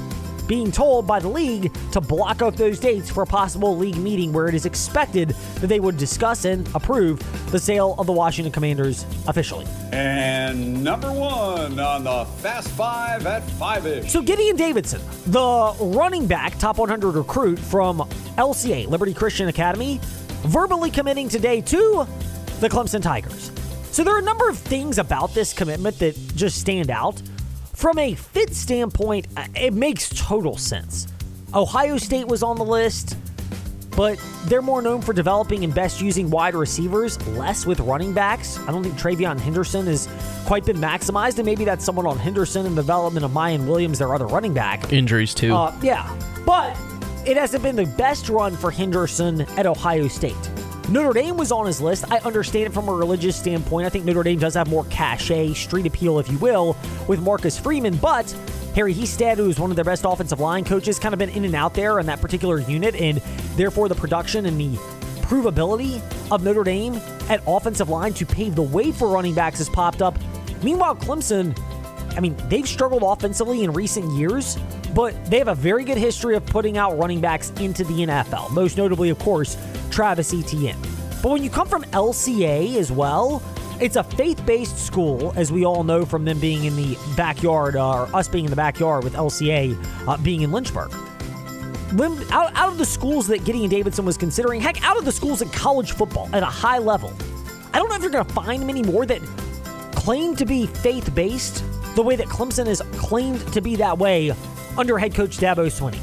being 0.49 0.71
told 0.71 1.05
by 1.05 1.19
the 1.19 1.29
league 1.29 1.71
to 1.91 2.01
block 2.01 2.41
out 2.41 2.57
those 2.57 2.79
dates 2.79 3.09
for 3.09 3.21
a 3.21 3.25
possible 3.25 3.77
league 3.77 3.95
meeting 3.97 4.33
where 4.33 4.47
it 4.47 4.55
is 4.55 4.65
expected 4.65 5.29
that 5.61 5.67
they 5.67 5.79
would 5.79 5.95
discuss 5.95 6.43
and 6.43 6.67
approve 6.75 7.19
the 7.51 7.59
sale 7.59 7.93
of 7.99 8.07
the 8.07 8.11
Washington 8.11 8.51
Commanders 8.51 9.05
officially. 9.27 9.65
And 9.91 10.83
number 10.83 11.11
one 11.11 11.79
on 11.79 12.03
the 12.03 12.25
Fast 12.41 12.69
Five 12.69 13.27
at 13.27 13.43
five 13.51 13.85
ish. 13.85 14.11
So, 14.11 14.23
Gideon 14.23 14.55
Davidson, 14.55 15.01
the 15.27 15.75
running 15.79 16.25
back, 16.25 16.57
top 16.57 16.79
100 16.79 17.11
recruit 17.11 17.59
from 17.59 17.99
LCA, 18.37 18.87
Liberty 18.87 19.13
Christian 19.13 19.49
Academy, 19.49 19.99
verbally 20.47 20.89
committing 20.89 21.29
today 21.29 21.61
to 21.61 22.07
the 22.59 22.67
Clemson 22.67 23.03
Tigers. 23.03 23.51
So, 23.91 24.03
there 24.03 24.15
are 24.15 24.19
a 24.19 24.23
number 24.23 24.49
of 24.49 24.57
things 24.57 24.97
about 24.97 25.35
this 25.35 25.53
commitment 25.53 25.99
that 25.99 26.15
just 26.35 26.59
stand 26.59 26.89
out. 26.89 27.21
From 27.79 27.97
a 27.97 28.13
fit 28.13 28.53
standpoint, 28.53 29.27
uh, 29.37 29.45
it 29.55 29.73
makes 29.73 30.09
total 30.09 30.57
sense. 30.57 31.07
Ohio 31.53 31.95
State 31.95 32.27
was 32.27 32.43
on 32.43 32.57
the 32.57 32.65
list, 32.65 33.15
but 33.95 34.21
they're 34.47 34.61
more 34.61 34.81
known 34.81 35.01
for 35.01 35.13
developing 35.13 35.63
and 35.63 35.73
best 35.73 36.01
using 36.01 36.29
wide 36.29 36.55
receivers, 36.55 37.25
less 37.29 37.65
with 37.65 37.79
running 37.79 38.13
backs. 38.13 38.59
I 38.67 38.73
don't 38.73 38.83
think 38.83 38.95
TreVeyon 38.95 39.39
Henderson 39.39 39.85
has 39.85 40.09
quite 40.45 40.65
been 40.65 40.75
maximized, 40.75 41.37
and 41.37 41.45
maybe 41.45 41.63
that's 41.63 41.85
someone 41.85 42.05
on 42.05 42.17
Henderson 42.17 42.65
and 42.65 42.75
development 42.75 43.23
of 43.23 43.31
Miyan 43.31 43.65
Williams, 43.65 43.99
their 43.99 44.13
other 44.13 44.27
running 44.27 44.53
back. 44.53 44.91
Injuries 44.91 45.33
too. 45.33 45.53
Uh, 45.55 45.73
yeah, 45.81 46.13
but 46.45 46.75
it 47.25 47.37
hasn't 47.37 47.63
been 47.63 47.77
the 47.77 47.85
best 47.85 48.27
run 48.27 48.57
for 48.57 48.71
Henderson 48.71 49.43
at 49.57 49.65
Ohio 49.65 50.09
State. 50.09 50.35
Notre 50.89 51.13
Dame 51.13 51.37
was 51.37 51.51
on 51.51 51.67
his 51.67 51.79
list. 51.79 52.11
I 52.11 52.17
understand 52.19 52.65
it 52.65 52.73
from 52.73 52.89
a 52.89 52.93
religious 52.93 53.35
standpoint. 53.35 53.85
I 53.85 53.89
think 53.89 54.05
Notre 54.05 54.23
Dame 54.23 54.39
does 54.39 54.55
have 54.55 54.67
more 54.67 54.85
cachet, 54.85 55.53
street 55.53 55.85
appeal, 55.85 56.17
if 56.17 56.31
you 56.31 56.39
will, 56.39 56.75
with 57.07 57.21
Marcus 57.21 57.59
Freeman. 57.59 57.95
But 57.97 58.31
Harry 58.73 58.95
Hiestand, 58.95 59.35
who's 59.37 59.59
one 59.59 59.69
of 59.69 59.75
their 59.75 59.85
best 59.85 60.03
offensive 60.03 60.39
line 60.39 60.65
coaches, 60.65 60.97
kind 60.97 61.13
of 61.13 61.19
been 61.19 61.29
in 61.29 61.45
and 61.45 61.53
out 61.53 61.75
there 61.75 61.99
in 61.99 62.07
that 62.07 62.21
particular 62.21 62.59
unit, 62.59 62.95
and 62.95 63.17
therefore 63.55 63.87
the 63.87 63.93
production 63.93 64.47
and 64.47 64.59
the 64.59 64.77
provability 65.21 66.01
of 66.31 66.43
Notre 66.43 66.63
Dame 66.63 66.95
at 67.29 67.43
offensive 67.45 67.89
line 67.89 68.13
to 68.13 68.25
pave 68.25 68.55
the 68.55 68.63
way 68.63 68.91
for 68.91 69.09
running 69.09 69.35
backs 69.35 69.59
has 69.59 69.69
popped 69.69 70.01
up. 70.01 70.17
Meanwhile, 70.63 70.95
Clemson, 70.95 71.55
I 72.19 72.21
mean, 72.21 72.35
they've 72.49 72.67
struggled 72.67 73.01
offensively 73.01 73.63
in 73.63 73.71
recent 73.71 74.11
years, 74.11 74.57
but 74.93 75.15
they 75.27 75.37
have 75.37 75.47
a 75.47 75.55
very 75.55 75.85
good 75.85 75.97
history 75.97 76.35
of 76.35 76.45
putting 76.45 76.77
out 76.77 76.99
running 76.99 77.21
backs 77.21 77.51
into 77.61 77.85
the 77.85 77.93
NFL. 77.93 78.51
Most 78.51 78.75
notably, 78.75 79.09
of 79.09 79.17
course, 79.19 79.55
Travis 79.89 80.33
Etienne. 80.33 80.75
But 81.23 81.31
when 81.31 81.43
you 81.43 81.49
come 81.49 81.69
from 81.69 81.83
LCA 81.83 82.75
as 82.75 82.91
well, 82.91 83.41
it's 83.79 83.95
a 83.95 84.03
faith 84.03 84.45
based 84.45 84.77
school, 84.77 85.31
as 85.37 85.49
we 85.49 85.65
all 85.65 85.85
know 85.85 86.03
from 86.03 86.25
them 86.25 86.41
being 86.41 86.65
in 86.65 86.75
the 86.75 86.97
backyard, 87.15 87.77
uh, 87.77 88.01
or 88.01 88.13
us 88.13 88.27
being 88.27 88.43
in 88.43 88.49
the 88.49 88.57
backyard 88.57 89.05
with 89.05 89.13
LCA 89.13 89.81
uh, 90.05 90.17
being 90.17 90.41
in 90.41 90.51
Lynchburg. 90.51 90.91
Out, 92.33 92.53
out 92.53 92.67
of 92.67 92.77
the 92.77 92.85
schools 92.85 93.27
that 93.27 93.45
Gideon 93.45 93.69
Davidson 93.69 94.03
was 94.03 94.17
considering, 94.17 94.59
heck, 94.59 94.85
out 94.85 94.97
of 94.97 95.05
the 95.05 95.11
schools 95.13 95.41
in 95.41 95.47
college 95.51 95.93
football 95.93 96.27
at 96.33 96.43
a 96.43 96.47
high 96.47 96.79
level, 96.79 97.13
I 97.73 97.79
don't 97.79 97.87
know 97.87 97.95
if 97.95 98.01
you're 98.01 98.11
going 98.11 98.25
to 98.25 98.33
find 98.33 98.67
many 98.67 98.83
more 98.83 99.05
that 99.05 99.21
claim 99.95 100.35
to 100.35 100.45
be 100.45 100.65
faith 100.65 101.15
based 101.15 101.63
the 101.95 102.03
way 102.03 102.15
that 102.15 102.27
Clemson 102.27 102.67
is 102.67 102.81
claimed 102.93 103.41
to 103.53 103.61
be 103.61 103.75
that 103.77 103.97
way 103.97 104.31
under 104.77 104.97
head 104.97 105.13
coach 105.13 105.37
Dabo 105.37 105.67
Swinney. 105.67 105.99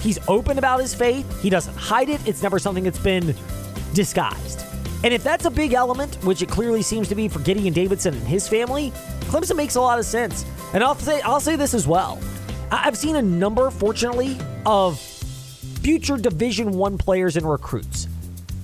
He's 0.00 0.18
open 0.28 0.58
about 0.58 0.80
his 0.80 0.94
faith. 0.94 1.40
He 1.40 1.50
doesn't 1.50 1.76
hide 1.76 2.08
it. 2.08 2.26
It's 2.26 2.42
never 2.42 2.58
something 2.58 2.84
that's 2.84 2.98
been 2.98 3.34
disguised. 3.92 4.64
And 5.04 5.12
if 5.12 5.22
that's 5.22 5.44
a 5.44 5.50
big 5.50 5.72
element, 5.72 6.16
which 6.24 6.42
it 6.42 6.48
clearly 6.48 6.82
seems 6.82 7.08
to 7.08 7.14
be 7.14 7.28
for 7.28 7.38
Gideon 7.40 7.72
Davidson 7.72 8.14
and 8.14 8.26
his 8.26 8.48
family, 8.48 8.90
Clemson 9.22 9.56
makes 9.56 9.76
a 9.76 9.80
lot 9.80 9.98
of 9.98 10.04
sense. 10.04 10.44
And 10.72 10.82
I'll 10.82 10.94
say 10.94 11.20
I'll 11.20 11.40
say 11.40 11.56
this 11.56 11.74
as 11.74 11.86
well. 11.86 12.18
I've 12.70 12.96
seen 12.96 13.16
a 13.16 13.22
number, 13.22 13.70
fortunately, 13.70 14.36
of 14.64 14.98
future 14.98 16.16
Division 16.16 16.72
One 16.72 16.98
players 16.98 17.36
and 17.36 17.48
recruits. 17.48 18.08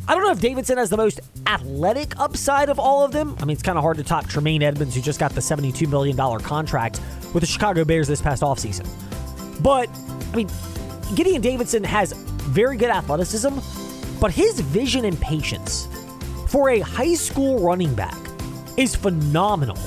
I 0.08 0.14
don't 0.14 0.24
know 0.24 0.32
if 0.32 0.40
Davidson 0.40 0.78
has 0.78 0.90
the 0.90 0.96
most 0.96 1.20
athletic 1.46 2.18
upside 2.18 2.68
of 2.68 2.80
all 2.80 3.04
of 3.04 3.12
them. 3.12 3.36
I 3.40 3.44
mean, 3.44 3.54
it's 3.54 3.62
kind 3.62 3.78
of 3.78 3.82
hard 3.82 3.98
to 3.98 4.02
top 4.02 4.26
Tremaine 4.26 4.62
Edmunds, 4.62 4.96
who 4.96 5.00
just 5.00 5.20
got 5.20 5.32
the 5.32 5.40
$72 5.40 5.88
million 5.88 6.16
contract 6.40 7.00
with 7.32 7.42
the 7.42 7.46
Chicago 7.46 7.84
Bears 7.84 8.08
this 8.08 8.20
past 8.20 8.42
offseason. 8.42 8.88
But, 9.62 9.88
I 10.32 10.36
mean, 10.36 10.50
Gideon 11.14 11.40
Davidson 11.40 11.84
has 11.84 12.12
very 12.12 12.76
good 12.76 12.90
athleticism, 12.90 13.58
but 14.20 14.32
his 14.32 14.58
vision 14.58 15.04
and 15.04 15.18
patience 15.20 15.86
for 16.48 16.70
a 16.70 16.80
high 16.80 17.14
school 17.14 17.60
running 17.60 17.94
back 17.94 18.18
is 18.76 18.96
phenomenal. 18.96 19.78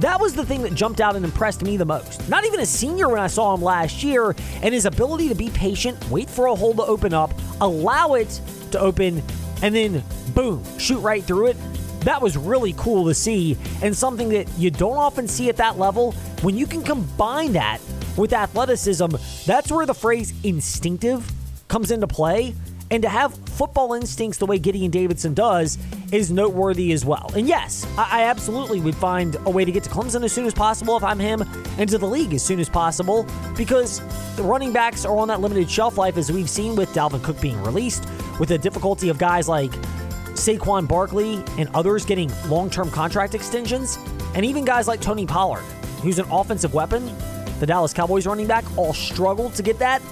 That 0.00 0.20
was 0.20 0.34
the 0.34 0.44
thing 0.44 0.62
that 0.62 0.74
jumped 0.74 1.00
out 1.00 1.14
and 1.16 1.24
impressed 1.24 1.62
me 1.62 1.76
the 1.76 1.86
most. 1.86 2.28
Not 2.28 2.44
even 2.44 2.60
a 2.60 2.66
senior 2.66 3.08
when 3.08 3.20
I 3.20 3.28
saw 3.28 3.54
him 3.54 3.62
last 3.62 4.02
year, 4.02 4.34
and 4.60 4.74
his 4.74 4.86
ability 4.86 5.28
to 5.28 5.34
be 5.34 5.50
patient, 5.50 6.10
wait 6.10 6.28
for 6.28 6.46
a 6.46 6.54
hole 6.54 6.74
to 6.74 6.82
open 6.82 7.14
up, 7.14 7.32
allow 7.60 8.14
it 8.14 8.40
to 8.76 8.82
open, 8.82 9.22
and 9.62 9.74
then 9.74 10.04
boom, 10.34 10.62
shoot 10.78 11.00
right 11.00 11.24
through 11.24 11.46
it. 11.46 11.56
That 12.00 12.22
was 12.22 12.36
really 12.36 12.72
cool 12.74 13.06
to 13.06 13.14
see, 13.14 13.56
and 13.82 13.96
something 13.96 14.28
that 14.28 14.48
you 14.56 14.70
don't 14.70 14.96
often 14.96 15.26
see 15.26 15.48
at 15.48 15.56
that 15.56 15.78
level. 15.78 16.12
When 16.42 16.56
you 16.56 16.66
can 16.66 16.82
combine 16.82 17.52
that 17.54 17.80
with 18.16 18.32
athleticism, 18.32 19.16
that's 19.44 19.72
where 19.72 19.86
the 19.86 19.94
phrase 19.94 20.32
instinctive 20.44 21.28
comes 21.68 21.90
into 21.90 22.06
play. 22.06 22.54
And 22.90 23.02
to 23.02 23.08
have 23.08 23.34
football 23.34 23.94
instincts 23.94 24.38
the 24.38 24.46
way 24.46 24.60
Gideon 24.60 24.92
Davidson 24.92 25.34
does 25.34 25.76
is 26.12 26.30
noteworthy 26.30 26.92
as 26.92 27.04
well. 27.04 27.28
And 27.34 27.48
yes, 27.48 27.84
I, 27.98 28.20
I, 28.20 28.22
absolutely 28.24 28.80
would 28.80 28.94
find 28.94 29.36
a 29.44 29.50
way 29.50 29.64
to 29.64 29.72
get 29.72 29.82
to 29.82 29.90
Clemson 29.90 30.22
as 30.24 30.32
soon 30.32 30.46
as 30.46 30.54
possible 30.54 30.96
if 30.96 31.02
I'm 31.02 31.18
him, 31.18 31.42
and 31.78 31.90
to 31.90 31.98
the 31.98 32.06
league 32.06 32.32
as 32.32 32.44
soon 32.44 32.60
as 32.60 32.68
possible 32.68 33.26
because 33.56 34.00
the 34.36 34.44
running 34.44 34.72
backs 34.72 35.04
are 35.04 35.18
on 35.18 35.26
that 35.28 35.40
limited 35.40 35.68
shelf 35.68 35.98
life, 35.98 36.16
as 36.16 36.30
we've 36.30 36.48
seen 36.48 36.76
with 36.76 36.88
Dalvin 36.90 37.24
Cook 37.24 37.40
being 37.40 37.60
released, 37.64 38.04
with 38.38 38.48
the 38.48 38.58
difficulty 38.58 39.08
of 39.08 39.18
guys 39.18 39.48
like 39.48 39.72
Saquon 40.34 40.86
Barkley 40.86 41.42
and 41.58 41.68
others 41.74 42.04
getting 42.04 42.30
long 42.48 42.70
term 42.70 42.90
contract 42.90 43.34
extensions, 43.34 43.98
and 44.34 44.44
even 44.44 44.64
guys 44.64 44.86
like 44.86 45.00
Tony 45.00 45.26
Pollard, 45.26 45.64
who's 46.02 46.18
an 46.18 46.26
offensive 46.30 46.74
weapon. 46.74 47.10
The 47.60 47.66
Dallas 47.66 47.92
Cowboys 47.92 48.26
running 48.26 48.46
back 48.46 48.64
all 48.76 48.92
struggled 48.92 49.54
to 49.54 49.62
get 49.62 49.78
that. 49.78 50.02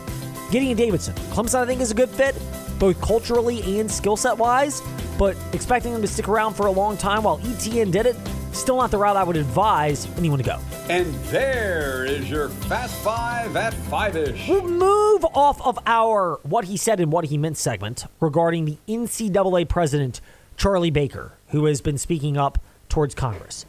Gideon 0.50 0.76
Davidson. 0.76 1.14
Clemson, 1.32 1.56
I 1.56 1.66
think, 1.66 1.80
is 1.80 1.90
a 1.90 1.94
good 1.94 2.08
fit 2.08 2.34
both 2.78 3.00
culturally 3.00 3.80
and 3.80 3.90
skill 3.90 4.16
set 4.16 4.36
wise, 4.36 4.82
but 5.18 5.36
expecting 5.52 5.94
him 5.94 6.02
to 6.02 6.08
stick 6.08 6.28
around 6.28 6.54
for 6.54 6.66
a 6.66 6.70
long 6.70 6.96
time 6.96 7.22
while 7.22 7.40
Etienne 7.44 7.90
did 7.90 8.06
it, 8.06 8.16
still 8.54 8.76
not 8.76 8.90
the 8.90 8.98
route 8.98 9.16
I 9.16 9.24
would 9.24 9.36
advise 9.36 10.06
anyone 10.16 10.38
to 10.38 10.44
go. 10.44 10.58
And 10.88 11.12
there 11.26 12.04
is 12.04 12.30
your 12.30 12.48
Fast 12.48 13.02
Five 13.02 13.56
at 13.56 13.74
Five 13.74 14.16
ish. 14.16 14.48
We'll 14.48 14.68
move 14.68 15.24
off 15.34 15.60
of 15.66 15.78
our 15.86 16.40
what 16.42 16.64
he 16.66 16.76
said 16.76 17.00
and 17.00 17.10
what 17.12 17.26
he 17.26 17.38
meant 17.38 17.56
segment 17.56 18.06
regarding 18.20 18.64
the 18.64 18.78
NCAA 18.88 19.68
president, 19.68 20.20
Charlie 20.56 20.90
Baker, 20.90 21.32
who 21.48 21.64
has 21.66 21.80
been 21.80 21.98
speaking 21.98 22.36
up 22.36 22.58
towards 22.88 23.14
Congress. 23.14 23.66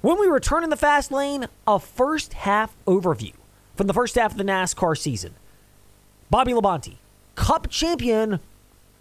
When 0.00 0.18
we 0.20 0.26
return 0.26 0.62
in 0.62 0.70
the 0.70 0.76
fast 0.76 1.10
lane, 1.10 1.48
a 1.66 1.80
first 1.80 2.32
half 2.34 2.76
overview 2.86 3.32
from 3.76 3.86
the 3.86 3.94
first 3.94 4.14
half 4.14 4.32
of 4.32 4.38
the 4.38 4.44
NASCAR 4.44 4.96
season. 4.96 5.34
Bobby 6.30 6.52
Labonte, 6.52 6.96
Cup 7.34 7.68
champion, 7.70 8.40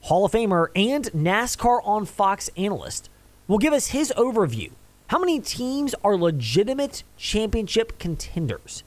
Hall 0.01 0.25
of 0.25 0.31
Famer, 0.31 0.67
and 0.75 1.05
NASCAR 1.11 1.81
on 1.83 2.05
Fox 2.05 2.49
analyst, 2.55 3.09
will 3.47 3.57
give 3.57 3.73
us 3.73 3.87
his 3.87 4.13
overview. 4.15 4.71
How 5.07 5.19
many 5.19 5.39
teams 5.39 5.95
are 6.03 6.17
legitimate 6.17 7.03
championship 7.15 7.97
contenders? 7.97 8.83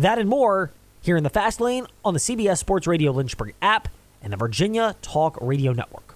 That 0.00 0.18
and 0.18 0.28
more 0.28 0.72
here 1.00 1.16
in 1.16 1.22
the 1.22 1.30
Fast 1.30 1.60
Lane 1.60 1.86
on 2.04 2.12
the 2.12 2.18
CBS 2.18 2.58
Sports 2.58 2.88
Radio 2.88 3.12
Lynchburg 3.12 3.54
app 3.62 3.86
and 4.20 4.32
the 4.32 4.36
Virginia 4.36 4.96
Talk 5.00 5.38
Radio 5.40 5.72
Network. 5.72 6.09